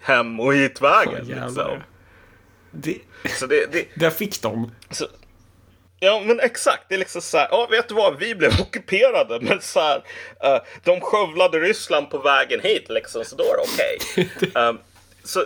[0.00, 1.14] hem och hitvägen.
[1.14, 1.82] Oh, liksom.
[2.70, 2.98] det,
[3.38, 4.74] så det, det, där fick de.
[4.90, 5.06] Så,
[6.00, 9.40] ja men exakt, det är liksom så här, ja vet du vad, vi blev ockuperade
[9.40, 9.96] men så här,
[10.44, 14.26] uh, de skövlade Ryssland på vägen hit liksom, så då är det okej.
[14.36, 14.62] Okay.
[14.68, 14.78] um,
[15.24, 15.44] så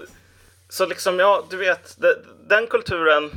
[0.68, 1.96] så liksom, ja, du vet,
[2.48, 3.30] den kulturen.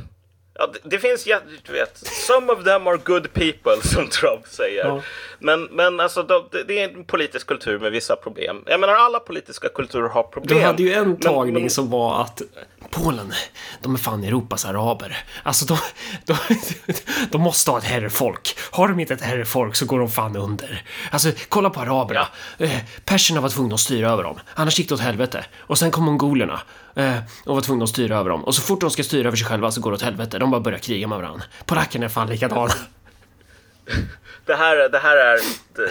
[0.54, 4.46] Ja, det, det finns, ja, du vet, some of them are good people som Trump
[4.46, 4.84] säger.
[4.84, 5.02] Ja.
[5.38, 8.64] Men, men alltså, det, det, är en politisk kultur med vissa problem.
[8.66, 10.58] Jag menar, alla politiska kulturer har problem.
[10.58, 11.70] Du hade ju en tagning men, men...
[11.70, 12.42] som var att
[12.90, 13.32] Polen,
[13.82, 15.24] de är fan Europas araber.
[15.42, 15.78] Alltså de,
[16.26, 16.36] de,
[17.30, 18.58] de måste ha ett herrefolk.
[18.70, 20.84] Har de inte ett herrefolk så går de fan under.
[21.10, 22.28] Alltså kolla på araberna.
[22.58, 22.66] Ja.
[22.66, 25.44] Eh, perserna var tvungna att styra över dem, annars gick det åt helvete.
[25.58, 26.60] Och sen kom mongolerna
[27.44, 28.44] och var tvungna att styra över dem.
[28.44, 30.38] Och så fort de ska styra över sig själva så går det åt helvete.
[30.38, 31.44] De bara börjar kriga med varandra.
[31.66, 32.72] Polackerna är fan likadana.
[34.46, 35.38] Det här, det här är,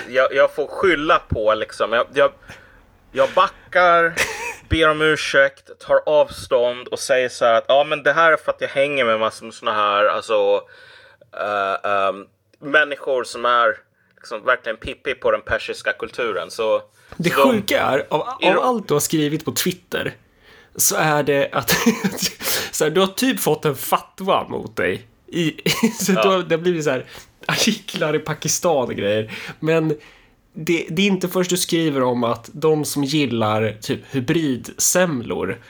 [0.10, 2.32] jag, jag får skylla på liksom, jag, jag,
[3.12, 4.14] jag backar
[4.70, 8.38] ber om ursäkt, tar avstånd och säger så här att ja, men det här är
[8.38, 10.56] för att jag hänger med massor med såna här alltså
[11.36, 12.28] uh, um,
[12.60, 13.78] människor som är
[14.16, 16.52] liksom verkligen pippi på den persiska kulturen.
[16.52, 16.82] Så,
[17.18, 20.16] det så sjuka är, av, av allt du har skrivit på Twitter
[20.80, 21.70] så är det att
[22.72, 25.02] så här, du har typ fått en fatwa mot dig.
[25.28, 25.54] I,
[26.00, 26.24] så ja.
[26.24, 27.06] då, det har blivit så här
[27.48, 29.32] artiklar i Pakistan och grejer.
[29.60, 29.94] Men
[30.54, 35.62] det, det, är inte först du skriver om att de som gillar typ hybridsemlor,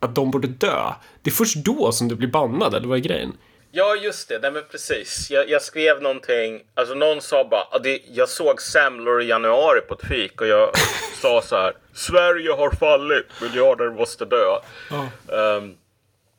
[0.00, 0.92] att de borde dö.
[1.22, 3.32] Det är först då som du blir bannad, eller vad är grejen?
[3.76, 4.38] Ja, just det.
[4.38, 5.30] Nej, men precis.
[5.30, 6.62] Jag, jag skrev någonting.
[6.74, 10.70] Alltså någon sa bara, det, jag såg semlor i januari på ett fik och jag
[11.22, 11.76] sa så här.
[11.94, 14.58] Sverige har fallit, miljarder måste dö.
[14.90, 15.06] Oh.
[15.26, 15.76] Um,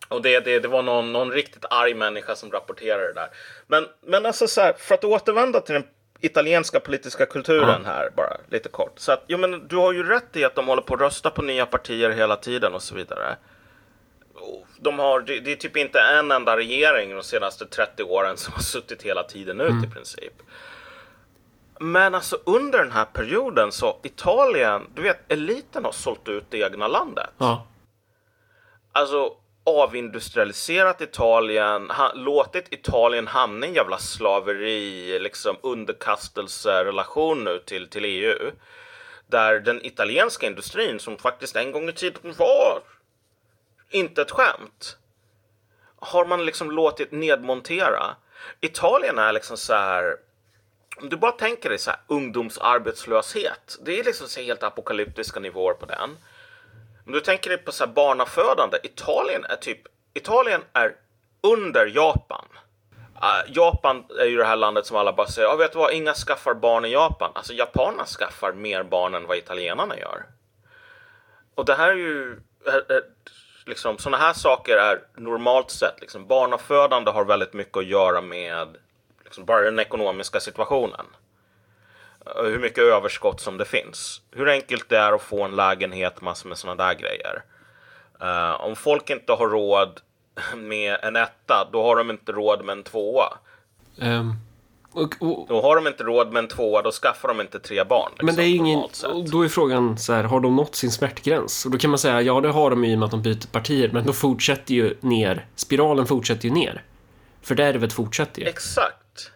[0.07, 3.29] och det, det, det var någon, någon riktigt arg människa som rapporterade det där.
[3.67, 5.87] Men, men alltså så här, för att återvända till den
[6.19, 7.91] italienska politiska kulturen ja.
[7.91, 8.99] här bara lite kort.
[8.99, 11.29] Så att, jo, men du har ju rätt i att de håller på att rösta
[11.29, 13.35] på nya partier hela tiden och så vidare.
[14.79, 18.53] De har, det, det, är typ inte en enda regering de senaste 30 åren som
[18.53, 19.83] har suttit hela tiden ut mm.
[19.83, 20.33] i princip.
[21.79, 26.57] Men alltså under den här perioden så Italien, du vet eliten har sålt ut det
[26.57, 27.29] egna landet.
[27.37, 27.67] Ja.
[28.91, 29.31] Alltså
[29.63, 38.05] avindustrialiserat Italien, ha, låtit Italien hamna i en jävla slaveri, liksom underkastelserelation nu till, till
[38.05, 38.51] EU.
[39.27, 42.81] Där den italienska industrin, som faktiskt en gång i tiden var
[43.89, 44.97] inte ett skämt,
[45.99, 48.15] har man liksom låtit nedmontera.
[48.61, 50.17] Italien är liksom så här
[51.01, 53.77] om du bara tänker dig så här, ungdomsarbetslöshet.
[53.81, 56.17] Det är liksom så helt apokalyptiska nivåer på den.
[57.05, 58.77] Om du tänker dig på så här barnafödande.
[58.83, 59.81] Italien är typ
[60.13, 60.95] Italien är
[61.41, 62.45] under Japan.
[63.15, 65.93] Uh, Japan är ju det här landet som alla bara säger, ja vet du vad,
[65.93, 67.31] inga skaffar barn i Japan.
[67.35, 70.25] Alltså japanerna skaffar mer barn än vad italienarna gör.
[71.55, 73.03] Och det här är ju, eh, eh,
[73.67, 78.77] liksom sådana här saker är normalt sett, liksom barnafödande har väldigt mycket att göra med
[79.23, 81.05] liksom bara den ekonomiska situationen.
[82.25, 84.21] Eh, hur mycket överskott som det finns.
[84.31, 87.43] Hur enkelt det är att få en lägenhet, massor med sådana där grejer.
[88.21, 90.01] Uh, om folk inte har råd
[90.55, 93.37] med en etta, då har de inte råd med en tvåa.
[94.01, 94.33] Um,
[94.97, 97.83] och, och, då har de inte råd med en tvåa, då skaffar de inte tre
[97.83, 98.09] barn.
[98.11, 98.83] Liksom, men det är ingen,
[99.31, 101.65] då är frågan så här, har de nått sin smärtgräns?
[101.65, 103.21] Och då kan man säga, ja det har de ju i och med att de
[103.21, 106.83] byter partier, men då fortsätter ju ner, spiralen fortsätter ju ner.
[107.41, 108.47] Fördärvet fortsätter ju.
[108.47, 109.31] Exakt.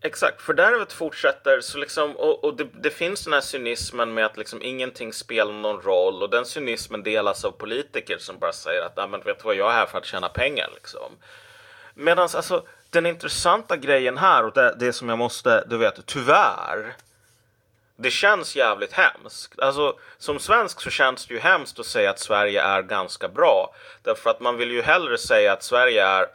[0.00, 4.36] Exakt, fördärvet fortsätter så liksom, och, och det, det, finns den här cynismen med att
[4.36, 8.98] liksom ingenting spelar någon roll och den cynismen delas av politiker som bara säger att
[8.98, 11.12] ah, men vet du vad, jag är här för att tjäna pengar liksom.
[11.94, 12.66] Medan alltså
[12.96, 16.96] den intressanta grejen här och det, det som jag måste, du vet, tyvärr
[17.96, 19.60] det känns jävligt hemskt.
[19.60, 23.74] Alltså, som svensk så känns det ju hemskt att säga att Sverige är ganska bra.
[24.02, 26.26] Därför att man vill ju hellre säga att Sverige är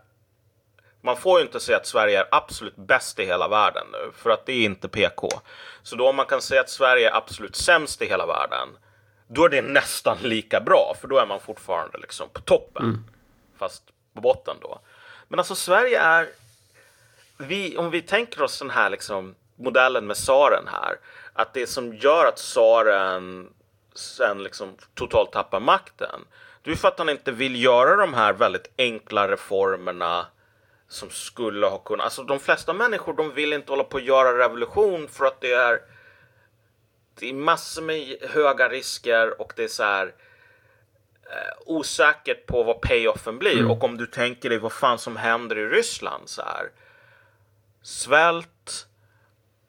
[1.02, 4.30] man får ju inte säga att Sverige är absolut bäst i hela världen nu, för
[4.30, 5.30] att det är inte PK.
[5.84, 8.68] Så då om man kan säga att Sverige är absolut sämst i hela världen,
[9.28, 12.84] då är det nästan lika bra, för då är man fortfarande liksom på toppen.
[12.84, 13.04] Mm.
[13.58, 13.84] Fast
[14.14, 14.80] på botten då.
[15.28, 16.30] Men alltså Sverige är,
[17.42, 20.96] vi, om vi tänker oss den här liksom modellen med tsaren här,
[21.34, 23.50] att det som gör att tsaren
[23.96, 26.22] sen liksom totalt tappar makten,
[26.64, 30.26] det är för att han inte vill göra de här väldigt enkla reformerna
[30.88, 32.04] som skulle ha kunnat...
[32.04, 35.52] Alltså de flesta människor de vill inte hålla på att göra revolution för att det
[35.52, 35.80] är
[37.20, 40.06] det är massor med höga risker och det är så här
[41.24, 43.60] eh, osäkert på vad payoffen blir.
[43.60, 43.72] Mm.
[43.72, 46.70] Och om du tänker dig vad fan som händer i Ryssland så här.
[47.84, 48.88] Svält,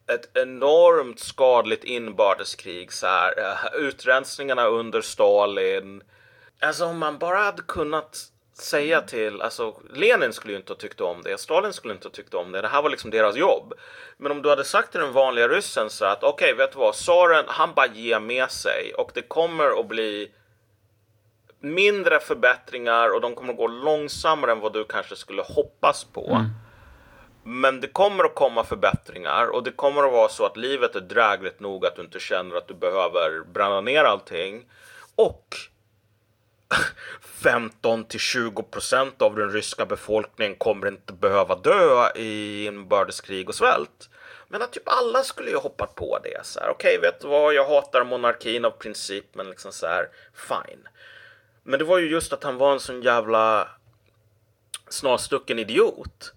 [0.07, 3.39] ett enormt skadligt inbördeskrig så här.
[3.39, 6.03] Eh, utrensningarna under Stalin.
[6.61, 11.01] Alltså om man bara hade kunnat säga till, alltså Lenin skulle ju inte ha tyckt
[11.01, 13.75] om det, Stalin skulle inte ha tyckt om det, det här var liksom deras jobb.
[14.17, 16.79] Men om du hade sagt till den vanliga ryssen så att okej, okay, vet du
[16.79, 20.33] vad, tsaren han bara ger med sig och det kommer att bli
[21.61, 26.31] mindre förbättringar och de kommer att gå långsammare än vad du kanske skulle hoppas på.
[26.31, 26.47] Mm.
[27.43, 31.01] Men det kommer att komma förbättringar och det kommer att vara så att livet är
[31.01, 34.65] drägligt nog att du inte känner att du behöver bränna ner allting.
[35.15, 35.57] Och
[37.23, 43.55] 15 till 20 procent av den ryska befolkningen kommer inte behöva dö i inbördeskrig och
[43.55, 44.11] svält.
[44.49, 46.47] Men att typ alla skulle ju hoppat på det.
[46.47, 49.87] Så här, okej, okay, vet du vad, jag hatar monarkin av princip, men liksom så
[49.87, 50.89] här, fine.
[51.63, 53.69] Men det var ju just att han var en sån jävla
[54.89, 56.33] snarstucken idiot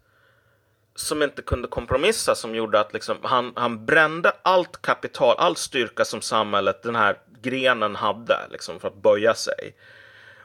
[0.96, 6.06] som inte kunde kompromissa som gjorde att liksom, han, han brände allt kapital, all styrka
[6.06, 9.76] som samhället, den här grenen hade liksom, för att böja sig.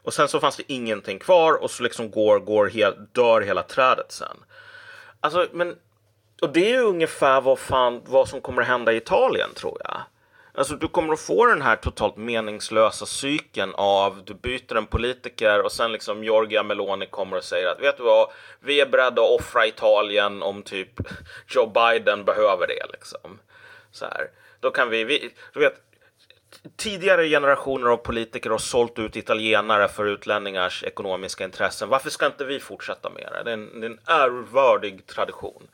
[0.02, 3.62] Och sen så fanns det ingenting kvar och så liksom går, går hel, dör hela
[3.62, 4.36] trädet sen.
[5.20, 5.76] Alltså, men...
[6.42, 9.80] Och det är ju ungefär vad, fan, vad som kommer att hända i Italien tror
[9.84, 10.00] jag.
[10.54, 15.62] Alltså du kommer att få den här totalt meningslösa cykeln av du byter en politiker
[15.62, 18.30] och sen liksom Giorgia Meloni kommer och säger att vet du vad,
[18.60, 21.00] vi är beredda att offra Italien om typ
[21.48, 23.38] Joe Biden behöver det liksom.
[23.90, 24.30] Så här.
[24.60, 25.74] Då kan vi, vi du vet,
[26.76, 31.88] tidigare generationer av politiker har sålt ut italienare för utlänningars ekonomiska intressen.
[31.88, 33.42] Varför ska inte vi fortsätta med det?
[33.44, 35.68] Det är en, det är en ärvördig tradition.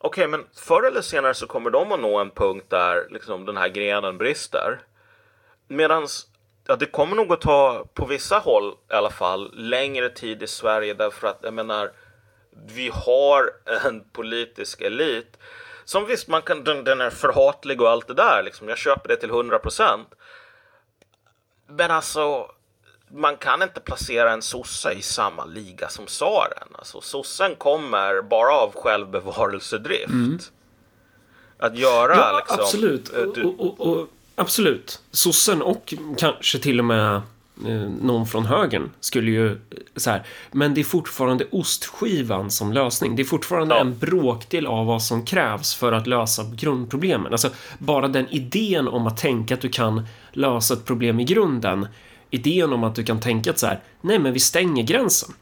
[0.00, 3.44] Okej, okay, men förr eller senare så kommer de att nå en punkt där liksom,
[3.44, 4.80] den här grenen brister.
[5.68, 6.06] Medan
[6.66, 10.46] ja, det kommer nog att ta, på vissa håll i alla fall, längre tid i
[10.46, 11.92] Sverige därför att jag menar,
[12.66, 13.50] vi har
[13.84, 15.38] en politisk elit
[15.88, 18.42] som visst, man kan, den, den är förhatlig och allt det där.
[18.42, 18.68] Liksom.
[18.68, 20.08] Jag köper det till 100 procent.
[21.66, 22.50] Men alltså,
[23.14, 26.68] man kan inte placera en sosse i samma liga som tsaren.
[26.72, 30.08] Alltså, sossen kommer bara av självbevarelsedrift.
[30.08, 30.38] Mm.
[31.58, 32.60] Att göra ja, liksom...
[32.60, 33.14] Absolut.
[33.14, 35.02] eh, Du, Och, och, och, absolut.
[35.10, 37.14] Sossen och kanske till och med
[37.66, 39.56] eh, någon från högern skulle ju eh,
[39.96, 40.26] så här.
[40.52, 43.16] Men det är fortfarande ostskivan som lösning.
[43.16, 43.80] Det är fortfarande Ja.
[43.80, 47.32] en bråkdel av vad som krävs för att lösa grundproblemen.
[47.32, 51.88] Alltså bara den idén om att tänka att du kan lösa ett problem i grunden.
[52.30, 53.80] Idén om att du kan tänka att så här.
[54.00, 55.34] Nej, men vi stänger gränsen.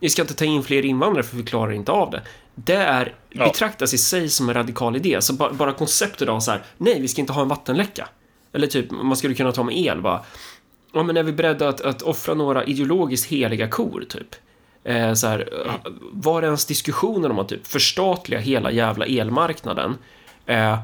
[0.00, 2.22] Vi ska inte ta in fler invandrare för vi klarar inte av det.
[2.54, 3.44] Det är, Ja.
[3.44, 5.22] betraktas i sig som en radikal idé.
[5.22, 8.08] Så bara, bara konceptet av så här, nej, vi ska inte ha en vattenläcka.
[8.52, 10.20] Eller typ, man skulle kunna ta med el, bara.
[10.92, 14.34] Ja, men är vi beredda att, att offra några ideologiskt heliga kor, typ?
[14.84, 15.48] Eh, så här,
[16.12, 19.98] var det ens diskussionen om att typ förstatliga hela jävla elmarknaden?
[20.46, 20.78] Eh,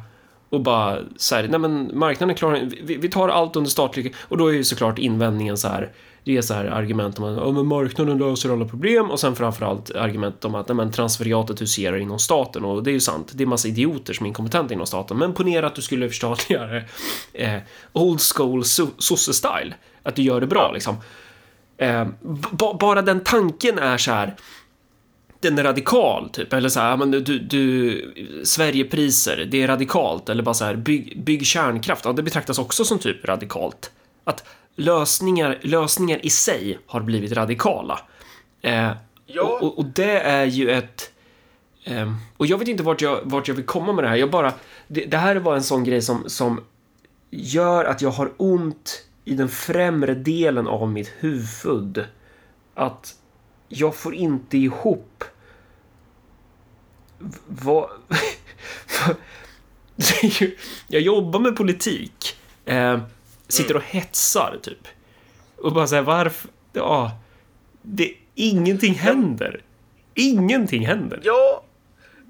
[0.54, 4.14] och bara så här, nej men marknaden klarar vi, vi tar allt under statlig...
[4.18, 5.92] Och då är ju såklart invändningen så här,
[6.24, 9.36] det är så här argument om att ja, men marknaden löser alla problem och sen
[9.36, 13.32] framförallt argument om att nej, men transferiatet huserar inom staten och det är ju sant.
[13.34, 15.16] Det är massa idioter som är inkompetenta inom staten.
[15.18, 16.84] Men ponera att du skulle förstatliga det
[17.32, 17.60] eh,
[17.92, 19.74] old school so- sosse-style.
[20.02, 20.96] Att du gör det bra liksom.
[21.76, 22.06] Eh,
[22.78, 24.34] bara den tanken är så här
[25.50, 26.52] den är radikal, typ.
[26.52, 30.28] Eller så här, men du, du, Sverigepriser, det är radikalt.
[30.28, 32.04] Eller bara så här, bygg, bygg kärnkraft.
[32.04, 33.90] Ja, det betraktas också som typ radikalt.
[34.24, 34.44] Att
[34.76, 38.00] lösningar, lösningar i sig har blivit radikala.
[38.62, 38.90] Eh,
[39.26, 39.42] Ja.
[39.42, 41.10] och, och, och det är ju ett...
[41.84, 44.16] ehm, och jag vet inte vart jag, vart jag vill komma med det här.
[44.16, 44.52] Jag bara...
[44.88, 46.60] Det, det här var en sån grej som, som
[47.30, 52.04] gör att jag har ont i den främre delen av mitt huvud.
[52.74, 53.14] Att
[53.68, 55.24] jag får inte ihop
[57.46, 57.90] vad...
[60.86, 62.36] Jag jobbar med politik.
[62.64, 62.98] Eh,
[63.48, 64.88] sitter och hetsar, typ.
[65.56, 66.50] Och bara säger varför...
[66.72, 67.10] Ja,
[67.82, 69.62] det, ingenting händer.
[70.14, 71.20] Ingenting händer.
[71.22, 71.62] Ja,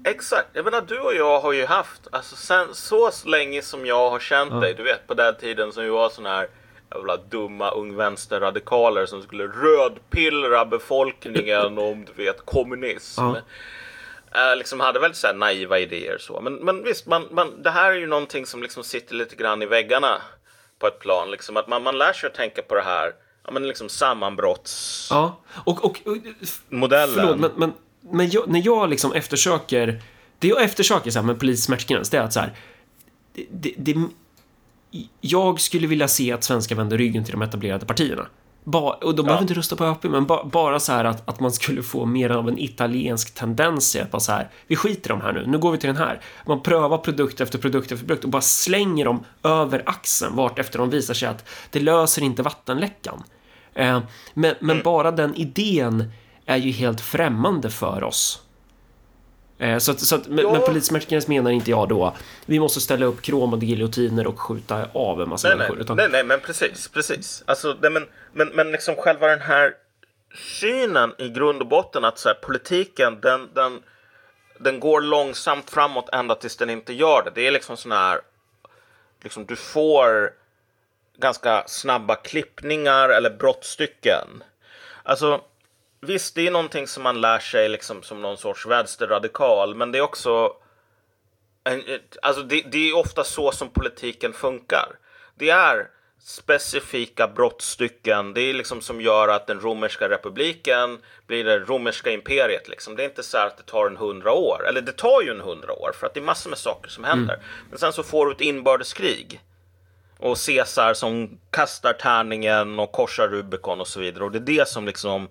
[0.03, 0.47] exakt.
[0.53, 4.19] Jag menar, du och jag har ju haft, alltså sen så länge som jag har
[4.19, 6.47] känt dig, du vet på den tiden som vi var sån här
[6.95, 13.21] jävla dumma ungvänsterradikaler som skulle rödpillra befolkningen om, du vet, kommunism.
[13.21, 13.37] Ja.
[14.35, 16.41] Eh, liksom hade väldigt så naiva idéer så.
[16.41, 19.61] Men, men visst, man, man, det här är ju någonting som liksom sitter lite grann
[19.61, 20.21] i väggarna
[20.79, 21.31] på ett plan.
[21.31, 23.11] Liksom att man, man lär sig att tänka på det här,
[23.45, 25.25] ja men liksom sammanbrottsmodellen.
[25.25, 26.17] Ja, och, och, och
[26.69, 30.01] Förlåt, men, men, men jag, när jag liksom eftersöker...
[30.39, 32.51] Det jag eftersöker så här med politisk smärtgräns, det är att så här...
[33.33, 33.95] Det, det, det,
[35.21, 38.27] jag skulle vilja se att svenskar vänder ryggen till de etablerade partierna.
[38.67, 41.39] Ba, och de behöver inte rösta på ÖP, men ba, bara så här att, att
[41.39, 45.09] man skulle få mer av en italiensk tendens i att bara så här, vi skiter
[45.09, 46.21] i de här nu, nu går vi till den här.
[46.45, 50.79] Man prövar produkt efter produkt efter produkt och bara slänger dem över axeln vart efter
[50.79, 53.23] de visar sig att det löser inte vattenläckan.
[53.73, 53.99] Eh,
[54.33, 56.11] men, men bara den idén
[56.45, 58.44] är ju helt främmande för oss.
[59.57, 60.51] Eh, så att, så att, Ja.
[60.51, 64.87] med politisk smärtgräns menar inte jag då vi måste ställa upp kromade giljotiner och skjuta
[64.93, 65.79] av en massa Nej, människor.
[65.81, 67.43] Utan, nej, nej, men precis, precis.
[67.47, 69.73] Alltså, nej, men, men, men liksom själva den här
[70.59, 73.81] synen i grund och botten att så här, politiken, den, den,
[74.59, 77.31] den går långsamt framåt ända tills den inte gör det.
[77.35, 78.21] Det är liksom sån här,
[79.23, 80.31] liksom du får
[81.17, 84.43] ganska snabba klippningar eller brottstycken.
[85.03, 85.41] Alltså,
[86.05, 89.97] visst, det är någonting som man lär sig liksom som någon sorts vänsterradikal, men det
[89.97, 90.53] är också
[91.63, 91.83] en,
[92.21, 94.87] alltså det, det är ofta så som politiken funkar.
[95.35, 95.87] Det är
[96.19, 98.33] specifika brottstycken.
[98.33, 102.67] Det är liksom som gör att den romerska republiken blir det romerska imperiet.
[102.67, 102.95] Liksom.
[102.95, 104.67] Det är inte så att det tar en hundra år.
[104.67, 107.03] Eller det tar ju en hundra år för att det är massor med saker som
[107.03, 107.39] händer.
[107.69, 109.41] Men sen så får du ett inbördeskrig.
[110.17, 114.23] Och Caesar som kastar tärningen och korsar Rubicon och så vidare.
[114.23, 115.29] Och det är det som liksom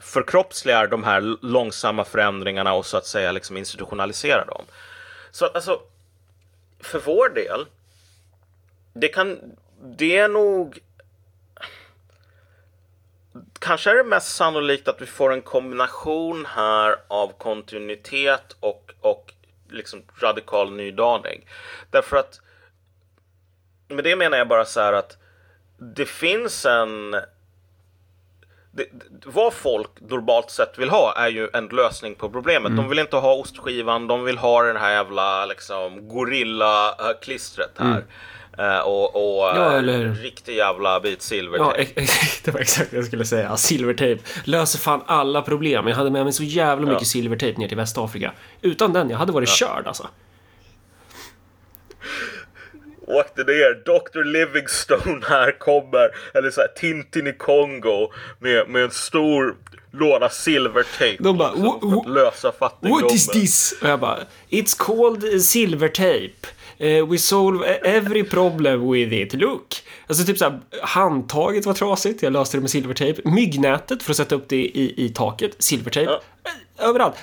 [0.00, 4.64] förkroppsligar de här långsamma förändringarna och så att säga liksom institutionaliserar dem.
[5.30, 5.80] Så att alltså,
[6.80, 7.66] för vår del,
[8.92, 10.78] det kan, det är nog
[13.58, 19.32] Kanske är det mest sannolikt att vi får en kombination här av kontinuitet och, och
[19.68, 21.46] liksom radikal nydaning.
[21.90, 22.40] Därför att
[23.88, 25.16] med det menar jag bara så här att
[25.78, 27.16] det finns en
[28.72, 28.84] det,
[29.26, 32.76] vad folk normalt sett vill ha är ju en lösning på problemet.
[32.76, 38.04] De vill inte ha ostskivan, de vill ha den här jävla liksom gorilla-klistret här.
[38.58, 39.62] Eh, och och Mm.
[39.62, 42.00] Ja, eh, eller riktig jävla bit Ja, silvertejp.
[42.00, 43.56] ex- det var exakt det jag skulle säga.
[43.56, 45.86] Silvertejp löser fan alla problem.
[45.88, 47.06] Jag hade med mig så jävla mycket Ja.
[47.06, 48.32] silvertejp ner till Västafrika.
[48.62, 50.08] Utan den, jag hade varit körd alltså.
[53.16, 53.74] Åkte ner.
[53.84, 54.24] Dr.
[54.24, 56.08] Livingstone här kommer.
[56.34, 58.12] Eller så här, Tintin i Kongo.
[58.38, 59.56] Med, med en stor
[59.92, 61.22] låda silvertejp.
[61.22, 63.02] De bara, liksom, "Wha- för att lösa fattigdomen.
[63.02, 63.74] What is this?
[63.82, 64.18] Och jag bara,
[64.50, 66.48] It's called eh, silver tape.
[66.78, 69.34] Eh, we solve every problem with it.
[69.34, 69.74] Look.
[70.06, 73.20] Alltså typ såhär, handtaget var trasigt, jag löste det med silvertejp.
[73.24, 76.10] Myggnätet för att sätta upp det i, i taket, silvertejp.
[76.12, 76.20] Ja.
[76.44, 77.14] Eh, Överallt.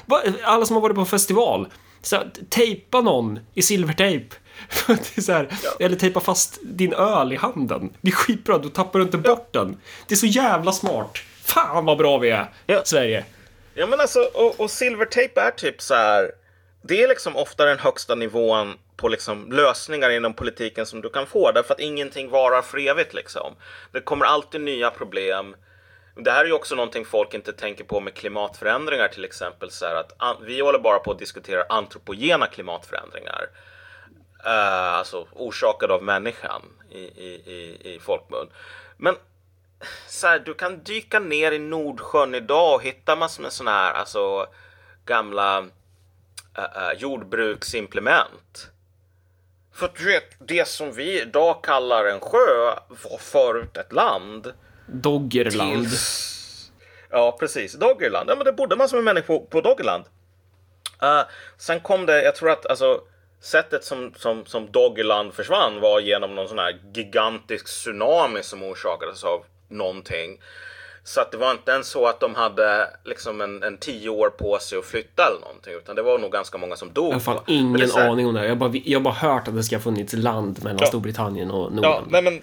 [0.43, 1.67] Alla som har varit på festival.
[2.01, 2.17] Så
[2.49, 4.35] tejpa någon i silvertejp.
[4.87, 5.47] Det är så här,
[5.79, 7.93] Eller tejpa fast din öl i handen.
[8.01, 9.81] Det är skitbra, då tappar du inte bort den.
[10.07, 11.17] Det är så jävla smart.
[11.43, 12.81] Fan vad bra vi är, Ja.
[12.85, 13.25] Sverige.
[13.73, 16.31] Ja men alltså, och, och silvertejp är typ så här.
[16.81, 21.27] Det är liksom ofta den högsta nivån på liksom lösningar inom politiken som du kan
[21.27, 21.51] få.
[21.51, 23.55] Därför att ingenting varar för evigt liksom.
[23.91, 25.55] Det kommer alltid nya problem.
[26.15, 29.71] Det här är ju också någonting folk inte tänker på med klimatförändringar till exempel.
[29.71, 33.45] Så att vi håller bara på att diskutera antropogena klimatförändringar.
[34.47, 38.49] Eh, alltså orsakade av människan i, i, i, i folkmun.
[38.97, 39.15] Men
[40.07, 43.93] så här, du kan dyka ner i Nordsjön idag och hitta massor med sådana här
[43.93, 44.47] alltså,
[45.05, 45.67] gamla uh,
[46.57, 48.69] uh, jordbruksimplement.
[49.73, 54.53] För att du vet, det som vi idag kallar en sjö var förut ett land.
[54.85, 55.89] Doggerland.
[55.89, 56.71] Tills...
[57.09, 57.73] Ja, precis.
[57.73, 58.29] Doggerland.
[58.29, 60.03] Ja, men det bodde massor med människor på, på Doggerland.
[61.03, 61.21] Uh,
[61.57, 63.01] sen kom det, jag tror att alltså
[63.41, 69.23] sättet som, som, som Doggerland försvann var genom någon sån här gigantisk tsunami som orsakades
[69.23, 70.39] av någonting.
[71.03, 74.29] Så att det var inte ens så att de hade liksom en, en tio år
[74.29, 75.73] på sig att flytta eller någonting.
[75.73, 77.13] Utan det var nog ganska många som dog.
[77.13, 78.47] Jag har det ingen här- aning om det här.
[78.47, 80.87] Jag har bara, jag bara hört att det ska ha funnits land mellan Ja.
[80.87, 81.91] Storbritannien och Norden.
[81.91, 82.41] Ja, nej men.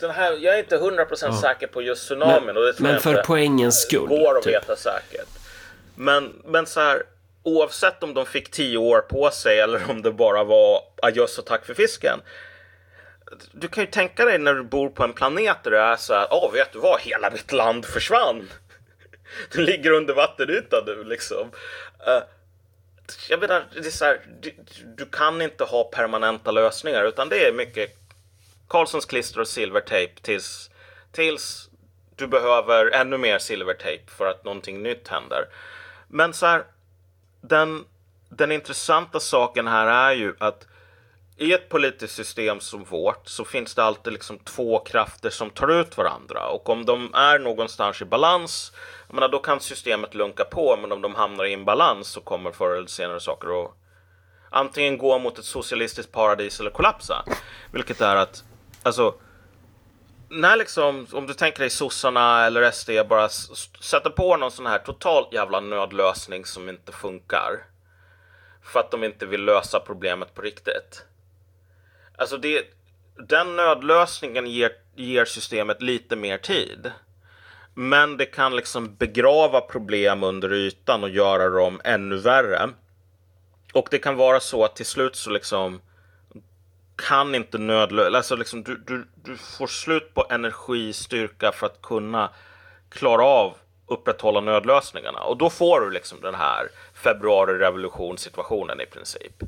[0.00, 2.44] Den här, jag är inte 100% säker på just tsunamin.
[2.46, 4.08] men och det tror men jag för inte poängens skull.
[4.08, 4.54] går att typ.
[4.54, 5.28] veta säkert.
[5.94, 7.02] Men, men så här,
[7.46, 11.46] oavsett om de fick tio år på sig eller om det bara var adjöss och
[11.46, 12.20] tack för fisken.
[13.52, 16.14] Du kan ju tänka dig när du bor på en planet där det är så
[16.14, 18.50] här, åh vet du vad, hela mitt land försvann.
[19.50, 21.50] Du ligger under vattenytan nu liksom.
[22.08, 22.22] Uh,
[23.28, 24.54] jag menar, det är så här, du,
[24.96, 27.98] du kan inte ha permanenta lösningar utan det är mycket
[28.68, 30.70] Karlssons klister och silvertejp tills,
[31.12, 31.68] tills
[32.16, 35.44] du behöver ännu mer silvertejp för att någonting nytt händer.
[36.08, 36.64] Men så här,
[37.40, 37.84] den,
[38.28, 40.66] den intressanta saken här är ju att
[41.36, 45.80] i ett politiskt system som vårt så finns det alltid liksom två krafter som tar
[45.80, 48.72] ut varandra och om de är någonstans i balans,
[49.06, 52.20] jag menar, då kan systemet lunka på men om de hamnar i en balans så
[52.20, 53.70] kommer förr eller senare saker att
[54.50, 57.24] antingen gå mot ett socialistiskt paradis eller kollapsa.
[57.72, 58.44] Vilket är att,
[58.82, 59.14] alltså,
[60.28, 63.28] när liksom, om du tänker dig sossarna eller SD bara
[63.80, 67.64] sätter på någon sån här total jävla nödlösning som inte funkar.
[68.62, 71.04] För att de inte vill lösa problemet på riktigt.
[72.18, 72.64] Alltså det,
[73.28, 76.90] den nödlösningen ger, ger systemet lite mer tid.
[77.74, 82.68] Men det kan liksom begrava problem under ytan och göra dem ännu värre.
[83.72, 85.80] Och det kan vara så att till slut så liksom
[86.96, 91.82] kan inte nödlösa, alltså liksom du, du, du får slut på energi, styrka för att
[91.82, 92.30] kunna
[92.88, 93.54] klara av
[93.86, 95.20] upprätthålla nödlösningarna.
[95.20, 99.42] Och då får du liksom den här februari-revolution-situationen i princip.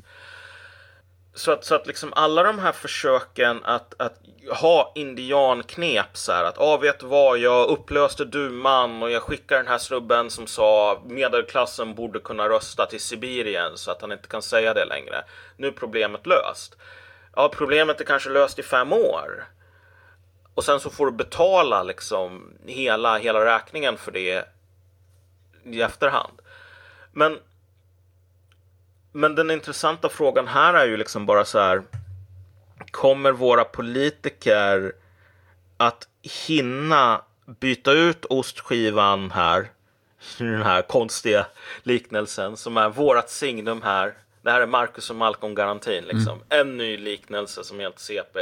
[1.33, 4.13] Så att, så att liksom alla de här försöken att, att
[4.51, 9.57] ha indianknep så här att ah, vet du vad, jag upplöste duman och jag skickar
[9.57, 14.27] den här snubben som sa medelklassen borde kunna rösta till Sibirien så att han inte
[14.27, 15.23] kan säga det längre.
[15.57, 16.75] Nu är problemet löst.
[17.35, 19.47] Ja, problemet är kanske löst i fem år.
[20.53, 24.45] Och sen så får du betala liksom hela, hela räkningen för det
[25.63, 26.41] i efterhand.
[27.11, 27.39] Men
[29.11, 31.83] men den intressanta frågan här är ju liksom bara så här.
[32.91, 34.93] Kommer våra politiker
[35.77, 36.07] att
[36.47, 39.71] hinna byta ut ostskivan här?
[40.37, 41.45] Den här konstiga
[41.83, 44.13] liknelsen som är vårat signum här.
[44.41, 46.03] Det här är Marcus och Malcolm-garantin.
[46.03, 46.43] Liksom.
[46.49, 48.39] En ny liknelse som helt CP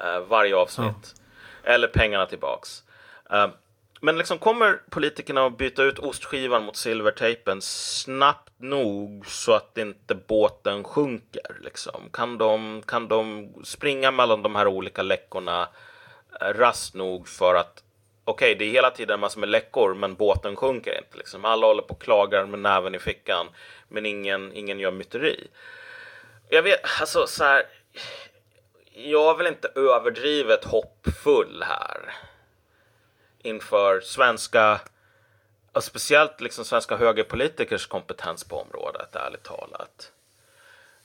[0.00, 1.14] eh, varje avsnitt.
[1.64, 2.82] Eller pengarna tillbaks.
[3.30, 3.48] Eh,
[4.00, 10.14] men liksom kommer politikerna att byta ut ostskivan mot silvertejpen snabbt nog så att inte
[10.14, 11.56] båten sjunker?
[11.60, 12.10] Liksom?
[12.12, 15.68] Kan, de, kan de springa mellan de här olika läckorna
[16.40, 17.82] eh, rast nog för att
[18.24, 21.18] okej, det är hela tiden massor med läckor, men båten sjunker inte.
[21.18, 21.44] Liksom.
[21.44, 23.46] Alla håller på och klagar med näven i fickan,
[23.88, 25.48] men ingen, ingen gör myteri.
[26.48, 27.62] Jag vet, alltså så här.
[28.92, 32.14] Jag är väl inte överdrivet hoppfull här
[33.42, 34.80] inför svenska,
[35.72, 40.12] och speciellt liksom svenska högerpolitikers kompetens på området, ärligt talat.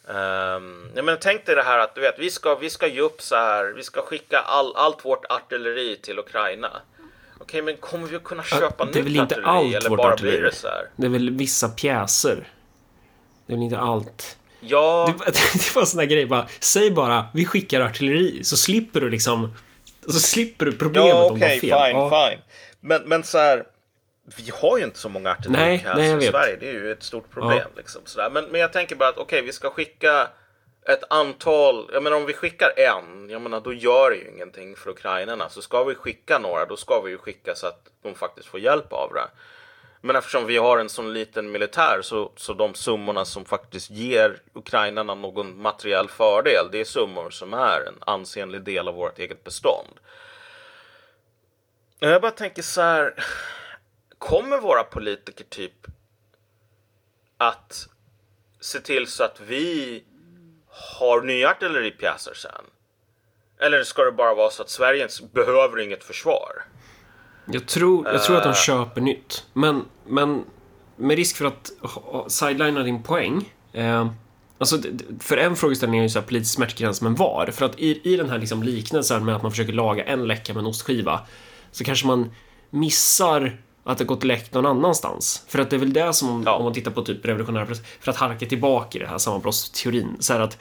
[0.06, 3.00] Um, ja, men tänk dig det här att du vet, vi ska, vi ska ge
[3.00, 6.70] upp så här, vi ska skicka all, allt vårt artilleri till Ukraina.
[7.38, 9.74] Okej, men kommer vi att kunna köpa det är nytt väl inte artilleri?
[9.74, 10.50] allt eller vårt artilleri.
[10.62, 10.88] det?
[10.96, 12.48] Det är väl vissa pjäser.
[13.46, 14.36] Det är väl inte allt.
[14.60, 16.46] Ja, Det, det var en sån där grej bara.
[16.60, 19.54] Säg bara, vi skickar artilleri, så slipper du liksom...
[20.06, 21.60] Så slipper du problemet ja om du har fel.
[21.60, 22.28] fine, Ja.
[22.30, 22.40] fine.
[22.80, 23.64] Men, men så här,
[24.36, 26.30] vi har ju inte så många artilleripjäser i vet.
[26.30, 26.56] Sverige.
[26.60, 27.68] Det är ju ett stort problem.
[27.76, 28.30] Liksom, sådär.
[28.30, 30.28] Men, men jag tänker bara att okej, vi ska skicka
[30.88, 34.76] ett antal, jag menar om vi skickar en, jag menar då gör det ju ingenting
[34.76, 35.48] för ukrainarna.
[35.48, 38.60] Så ska vi skicka några, då ska vi ju skicka så att de faktiskt får
[38.60, 39.28] hjälp av det.
[40.06, 44.42] Men eftersom vi har en sån liten militär så, så de summorna som faktiskt ger
[44.52, 49.44] ukrainarna någon materiell fördel, det är summor som är en ansenlig del av vårt eget
[49.44, 50.00] bestånd.
[51.98, 53.24] Jag bara tänker så här,
[54.18, 55.86] kommer våra politiker typ
[57.38, 57.88] att
[58.60, 60.04] se till så att vi
[60.68, 62.64] har nya artilleripjäser sen?
[63.58, 66.62] Eller ska det bara vara så att Sverige behöver inget försvar?
[67.46, 68.54] Jag tror, jag tror att de Eh.
[68.54, 69.44] köper nytt.
[69.52, 70.44] Men, men
[70.96, 71.70] med risk för att
[72.32, 73.52] sidelina din poäng.
[73.72, 74.06] Eh,
[74.58, 74.78] alltså,
[75.20, 77.50] för en frågeställning är ju så här politisk smärtgräns, men var?
[77.52, 80.52] För att i, i den här liksom liknelsen med att man försöker laga en läcka
[80.54, 81.20] med en ostskiva
[81.72, 82.30] så kanske man
[82.70, 85.44] missar att det gått läckt någon annanstans.
[85.48, 86.52] För att det är väl det som, Ja.
[86.56, 87.66] om man tittar på typ revolutionära
[88.00, 90.58] för att harka tillbaka i det här sammanbrottsteorin, så här att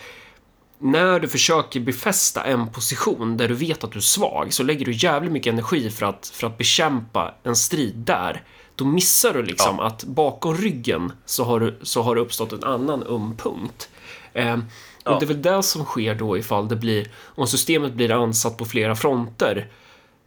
[0.84, 4.86] när du försöker befästa en position där du vet att du är svag så lägger
[4.86, 8.44] du jävligt mycket energi för att, för att bekämpa en strid där.
[8.76, 12.64] Då missar du liksom att bakom ryggen så har, du, så har det uppstått en
[12.64, 13.90] annan öm punkt.
[14.34, 14.60] Eh, och
[15.04, 15.20] Ja.
[15.20, 18.66] det är väl det som sker då ifall det blir, om systemet blir ansatt på
[18.66, 19.68] flera fronter.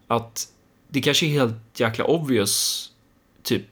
[0.07, 0.49] Att
[0.89, 2.89] det kanske är helt jäkla obvious,
[3.43, 3.67] typ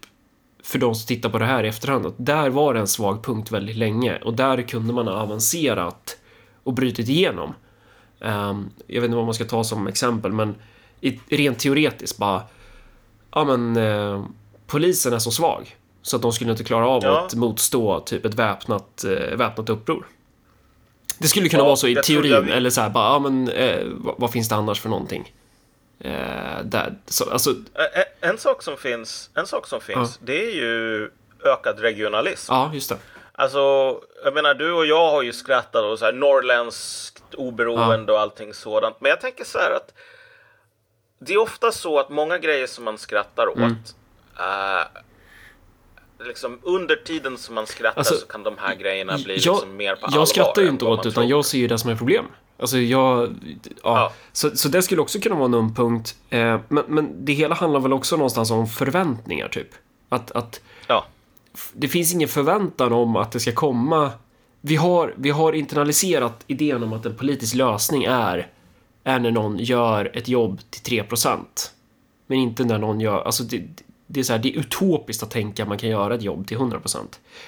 [0.63, 3.25] för de som tittar på det här i efterhand, att där var det en svag
[3.25, 6.17] punkt väldigt länge och där kunde man ha avancerat
[6.65, 7.55] och brutit igenom.
[8.21, 10.55] Ehm, jag vet inte vad man ska ta som exempel, men
[11.29, 12.43] rent teoretiskt bara,
[13.33, 14.25] ja men eh,
[14.67, 17.25] polisen är så svag så att de skulle inte klara av Ja.
[17.27, 20.07] att motstå typ ett väpnat, eh, väpnat uppror.
[21.19, 23.85] Det skulle kunna Ja, vara så i teorin, eller så här bara, ja men eh,
[23.87, 25.33] vad, vad finns det annars för någonting?
[26.01, 26.13] Eh,
[26.65, 27.55] där, så, alltså,
[28.21, 31.11] En sak som finns, en sak som finns det är ju
[31.45, 32.53] ökad regionalism.
[32.53, 32.97] ja just det.
[33.37, 33.59] Alltså,
[34.25, 38.55] jag menar du och jag har ju skrattat och så här norrländskt oberoende och allting
[38.55, 38.97] sådant.
[39.01, 39.93] Men jag tänker så här att
[41.19, 43.77] det är ofta så att många grejer som man skrattar åt Mm.
[44.39, 44.87] eh,
[46.27, 49.77] liksom under tiden som man skrattar Alltså, så kan de här grejerna bli jag, liksom
[49.77, 50.19] mer på allvar.
[50.21, 52.25] jag skrattar ju inte åt det, utan jag ser ju det som är problem.
[52.59, 54.13] Alltså jag, ja, Ja.
[54.33, 56.15] Så, så det skulle också kunna vara en öm punkt.
[56.31, 59.69] Eh, men, men det hela handlar väl också någonstans om förväntningar, typ.
[60.09, 61.07] Att, att Ja,
[61.73, 64.11] det finns ingen förväntan om att det ska komma.
[64.61, 68.53] Vi har, vi har internaliserat idén om att en politisk lösning är,
[69.05, 71.39] är när någon gör ett jobb till 3%.
[72.27, 73.63] Men inte när någon gör, alltså det,
[74.07, 76.47] det är så här, det är utopiskt att tänka att man kan göra ett jobb
[76.47, 76.99] till 100%.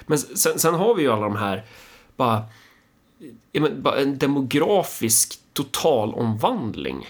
[0.06, 1.64] Men sen, sen har vi ju alla de här,
[2.16, 2.42] bara,
[3.76, 6.94] bara en demografisk totalomvandling.
[6.94, 7.06] omvandling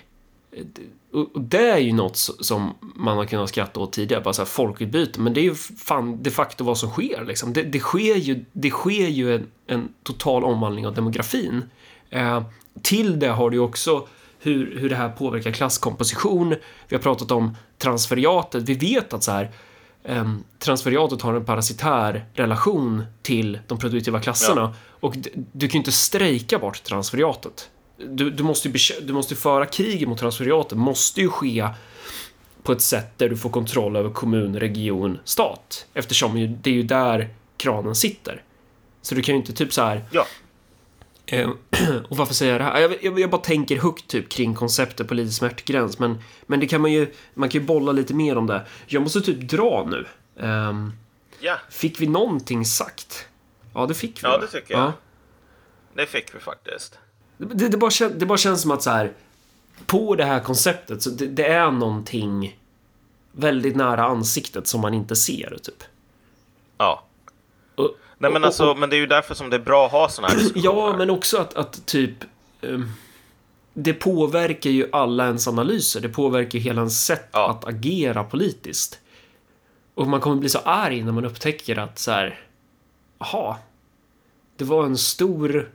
[1.16, 4.46] och det är ju något som man har kunnat skratta åt tidigare, bara så här
[4.46, 7.52] folkutbyte, men det är ju fan de facto vad som sker liksom.
[7.52, 11.62] Det, det sker ju, det sker ju en, en total omvandling av demografin.
[12.10, 12.42] Eh,
[12.82, 14.08] till det har du också
[14.38, 16.54] hur, hur det här påverkar klasskomposition.
[16.88, 18.62] Vi har pratat om transferiatet.
[18.62, 19.50] Vi vet att så här,
[20.04, 24.74] eh, transferiatet har en parasitär relation till de produktiva klasserna.
[25.00, 27.70] Och d- du kan ju inte strejka bort transferiatet.
[27.97, 28.72] Du, du, måste
[29.03, 31.68] du måste föra kriget mot transferiatet, måste ju ske
[32.62, 35.86] på ett sätt där du får kontroll över kommun, region, stat.
[35.94, 38.43] Eftersom ju, det är ju där kranen sitter.
[39.02, 40.27] Så du kan ju inte typ så här ja.
[41.27, 41.51] Eh,
[42.09, 42.81] och varför säger jag det här?
[42.81, 46.81] Jag, jag, jag bara tänker högt typ kring konceptet politisk smärtgräns, men, men det kan
[46.81, 48.66] man ju, man kan ju bolla lite mer om det.
[48.86, 50.06] Jag måste typ dra nu.
[50.40, 50.93] Ehm,
[51.40, 53.28] ja, fick vi någonting sagt?
[53.74, 54.28] Ja, det fick vi.
[54.28, 54.39] Ja, va?
[54.39, 54.93] det tycker jag.
[55.94, 56.98] det fick vi faktiskt.
[57.38, 59.12] Det, det, bara kän, det bara känns som att så här,
[59.86, 62.58] på det här konceptet, så det, det är någonting
[63.32, 65.82] väldigt nära ansiktet som man inte ser, typ.
[66.78, 67.04] Ja.
[67.74, 69.86] Och, Nej men och- alltså, och- men det är ju därför som det är bra
[69.86, 70.64] att ha sådana här diskussioner.
[70.90, 72.14] Ja, men också att, att typ...
[72.62, 72.90] ehm,
[73.74, 76.00] det påverkar ju alla ens analyser.
[76.00, 77.50] Det påverkar ju hela ens sätt Ja.
[77.50, 79.00] att agera politiskt.
[79.94, 82.40] Och man kommer bli så arg när man upptäcker att så här...
[83.18, 83.56] Jaha.
[84.56, 85.70] Det var en stor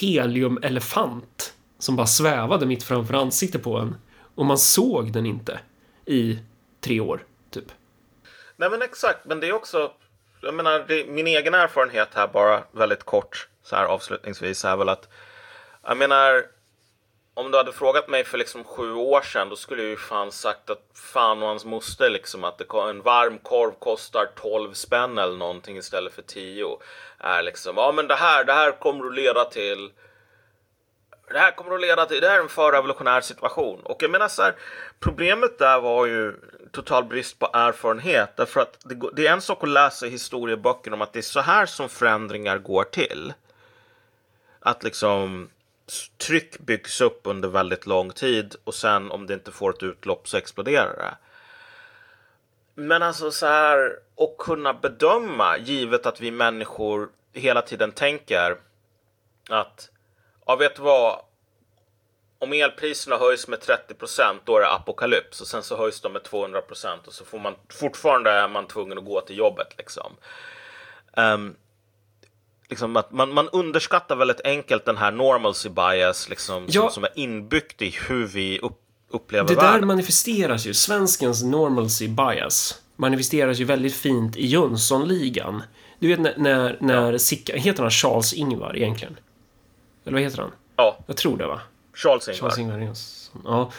[0.00, 3.96] heliumelefant som bara svävade mitt framför ansiktet på en.
[4.34, 5.60] Och man såg den inte
[6.06, 6.38] i
[6.80, 7.72] tre år, typ.
[8.56, 9.92] Nej men exakt, men det är också,
[10.42, 14.88] jag menar, det, min egen erfarenhet här bara väldigt kort så här avslutningsvis är väl
[14.88, 15.08] att
[15.82, 16.44] jag menar
[17.38, 20.32] om du hade frågat mig för liksom sju år sedan då skulle jag ju fan
[20.32, 25.18] sagt att fan och hans moster liksom att det, en varm korv kostar 12 spänn
[25.18, 26.78] eller någonting istället för 10
[27.18, 29.90] är liksom ja men det här, det här kommer att leda till
[31.30, 33.80] det här kommer att leda till, det här är en förrevolutionär situation.
[33.82, 34.54] Och jag menar så här,
[35.00, 36.34] problemet där var ju
[36.72, 38.36] total brist på erfarenhet.
[38.36, 41.40] Därför att det, det är en sak att läsa historieböcker om att det är så
[41.40, 43.32] här som förändringar går till.
[44.60, 45.48] Att liksom
[46.18, 50.28] tryck byggs upp under väldigt lång tid och sen om det inte får ett utlopp
[50.28, 51.16] så exploderar det.
[52.74, 58.56] Men alltså så här och kunna bedöma givet att vi människor hela tiden tänker
[59.48, 59.90] att
[60.46, 61.20] ja, vet du vad?
[62.38, 66.12] Om elpriserna höjs med 30 procent, då är det apokalyps och sen så höjs de
[66.12, 66.62] med 200
[67.06, 70.16] och så får man fortfarande är man tvungen att gå till jobbet liksom.
[71.16, 71.56] Um,
[72.68, 76.82] liksom att man, man underskattar väldigt enkelt den här normalcy bias liksom, ja.
[76.82, 78.80] som, som, är inbyggt i hur vi upp,
[79.10, 79.72] upplever det världen.
[79.72, 85.62] Det där manifesteras ju, svenskens normalcy bias manifesteras ju väldigt fint i Jönssonligan.
[85.98, 87.18] Du vet när, när, när ja.
[87.18, 89.16] Sicka, heter han Charles Ingvar egentligen?
[90.04, 90.50] Eller vad heter han?
[90.76, 90.98] Ja.
[91.06, 91.60] Jag tror det va?
[91.94, 92.38] Charles Ingvar.
[92.38, 93.42] Charles Ingvar Jönsson.
[93.44, 93.72] Ja.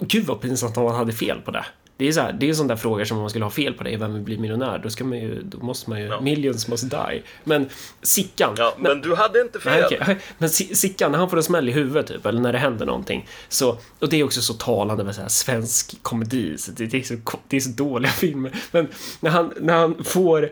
[0.00, 1.64] Gud vad pinsamt om han hade fel på det.
[1.98, 3.74] Det är, så här, det är sån där fråga som om man skulle ha fel
[3.74, 4.80] på det, vem vill bli miljonär?
[4.82, 6.20] Då, ska man ju, då måste man ju, ja.
[6.20, 7.22] millions must die.
[7.44, 7.68] Men
[8.02, 8.54] Sickan.
[8.58, 9.72] Ja, men, men, du hade inte fel.
[9.90, 10.16] Nej, okay.
[10.38, 13.28] Men Sickan, när han får en smäll i huvudet typ, eller när det händer någonting.
[13.48, 16.98] Så, och det är också så talande med så här svensk komedi, så det, det,
[16.98, 17.14] är så,
[17.48, 18.52] det är så dåliga filmer.
[18.70, 18.88] Men
[19.20, 20.50] när han, när han får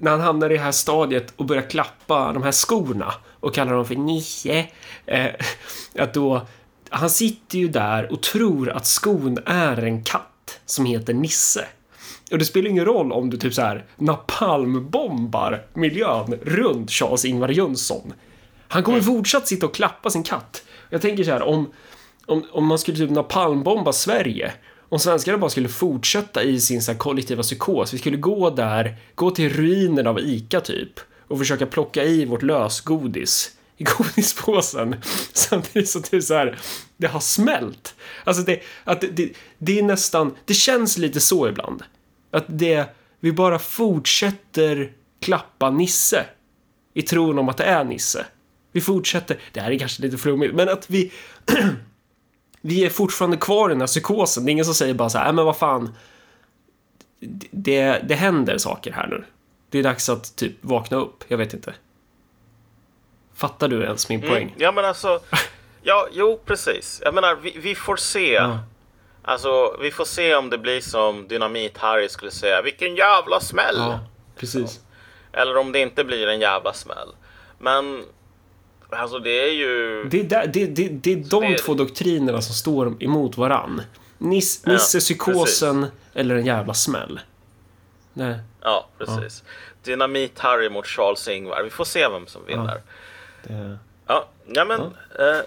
[0.00, 3.72] när han hamnar i det här stadiet och börjar klappa de här skorna och kallar
[3.72, 4.66] dem för Nisse,
[5.06, 5.26] eh,
[5.98, 6.46] att då,
[6.90, 10.27] han sitter ju där och tror att skon är en katt
[10.66, 11.64] som heter Nisse.
[12.30, 18.12] Och det spelar ingen roll om du typ så här napalmbombar miljön runt Charles-Ingvar Jönsson.
[18.68, 19.06] Han kommer mm.
[19.06, 20.62] fortsatt sitta och klappa sin katt.
[20.90, 21.72] Jag tänker så här, om,
[22.26, 24.52] om, om man skulle typ napalmbomba Sverige,
[24.88, 29.30] om svenskarna bara skulle fortsätta i sin så kollektiva psykos, vi skulle gå där, gå
[29.30, 34.96] till ruinen av ICA typ, och försöka plocka i vårt lösgodis i godispåsen
[35.32, 36.58] samtidigt som det så här,
[36.96, 37.94] det har smält.
[38.24, 41.82] Alltså det, att det, det, det är nästan, det känns lite så ibland.
[42.30, 46.24] Att det, vi bara fortsätter klappa Nisse
[46.94, 48.26] i tron om att det är Nisse.
[48.72, 51.12] Vi fortsätter, det här är kanske lite flummigt, men att vi
[52.60, 54.44] vi är fortfarande kvar i den här psykosen.
[54.44, 55.94] Det är ingen som säger bara så här, äh, men vad fan.
[57.50, 59.24] Det, det händer saker här nu.
[59.70, 61.24] Det är dags att typ vakna upp.
[61.28, 61.74] Jag vet inte.
[63.38, 64.42] Fattar du ens min mm, poäng?
[64.42, 65.20] Mm, ja, men alltså.
[65.82, 67.00] Ja, jo, precis.
[67.04, 68.32] Jag menar, vi, vi får se.
[68.32, 68.58] Ja.
[69.22, 72.62] Alltså, vi får se om det blir som Dynamit-Harry skulle säga.
[72.62, 73.76] Vilken jävla smäll!
[73.76, 74.00] Ja,
[74.36, 74.70] precis.
[74.70, 74.80] Så.
[75.32, 77.08] Eller om det inte blir en jävla smäll.
[77.58, 78.04] Men
[78.90, 80.04] Alltså det är ju...
[80.04, 81.58] Det är, där, det, det, det är de det...
[81.58, 83.82] två doktrinerna som står emot varann.
[84.18, 87.20] Nis, Nisse-psykosen ja, eller en jävla smäll.
[88.12, 88.38] Nej.
[88.62, 89.44] Ja, precis.
[89.44, 89.92] Ja.
[89.92, 91.62] Dynamit-Harry mot Charles-Ingvar.
[91.62, 92.74] Vi får se vem som vinner.
[92.74, 92.92] Ja,
[93.42, 93.78] det...
[94.06, 95.40] ja, ja men eh,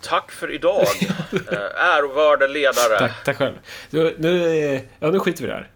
[0.00, 0.82] tack för idag.
[1.32, 1.58] eh,
[1.96, 2.98] ärvörde ledare.
[2.98, 3.54] Tack, tack själv.
[3.90, 5.68] Nu, nu, ja, nu skiter vi där.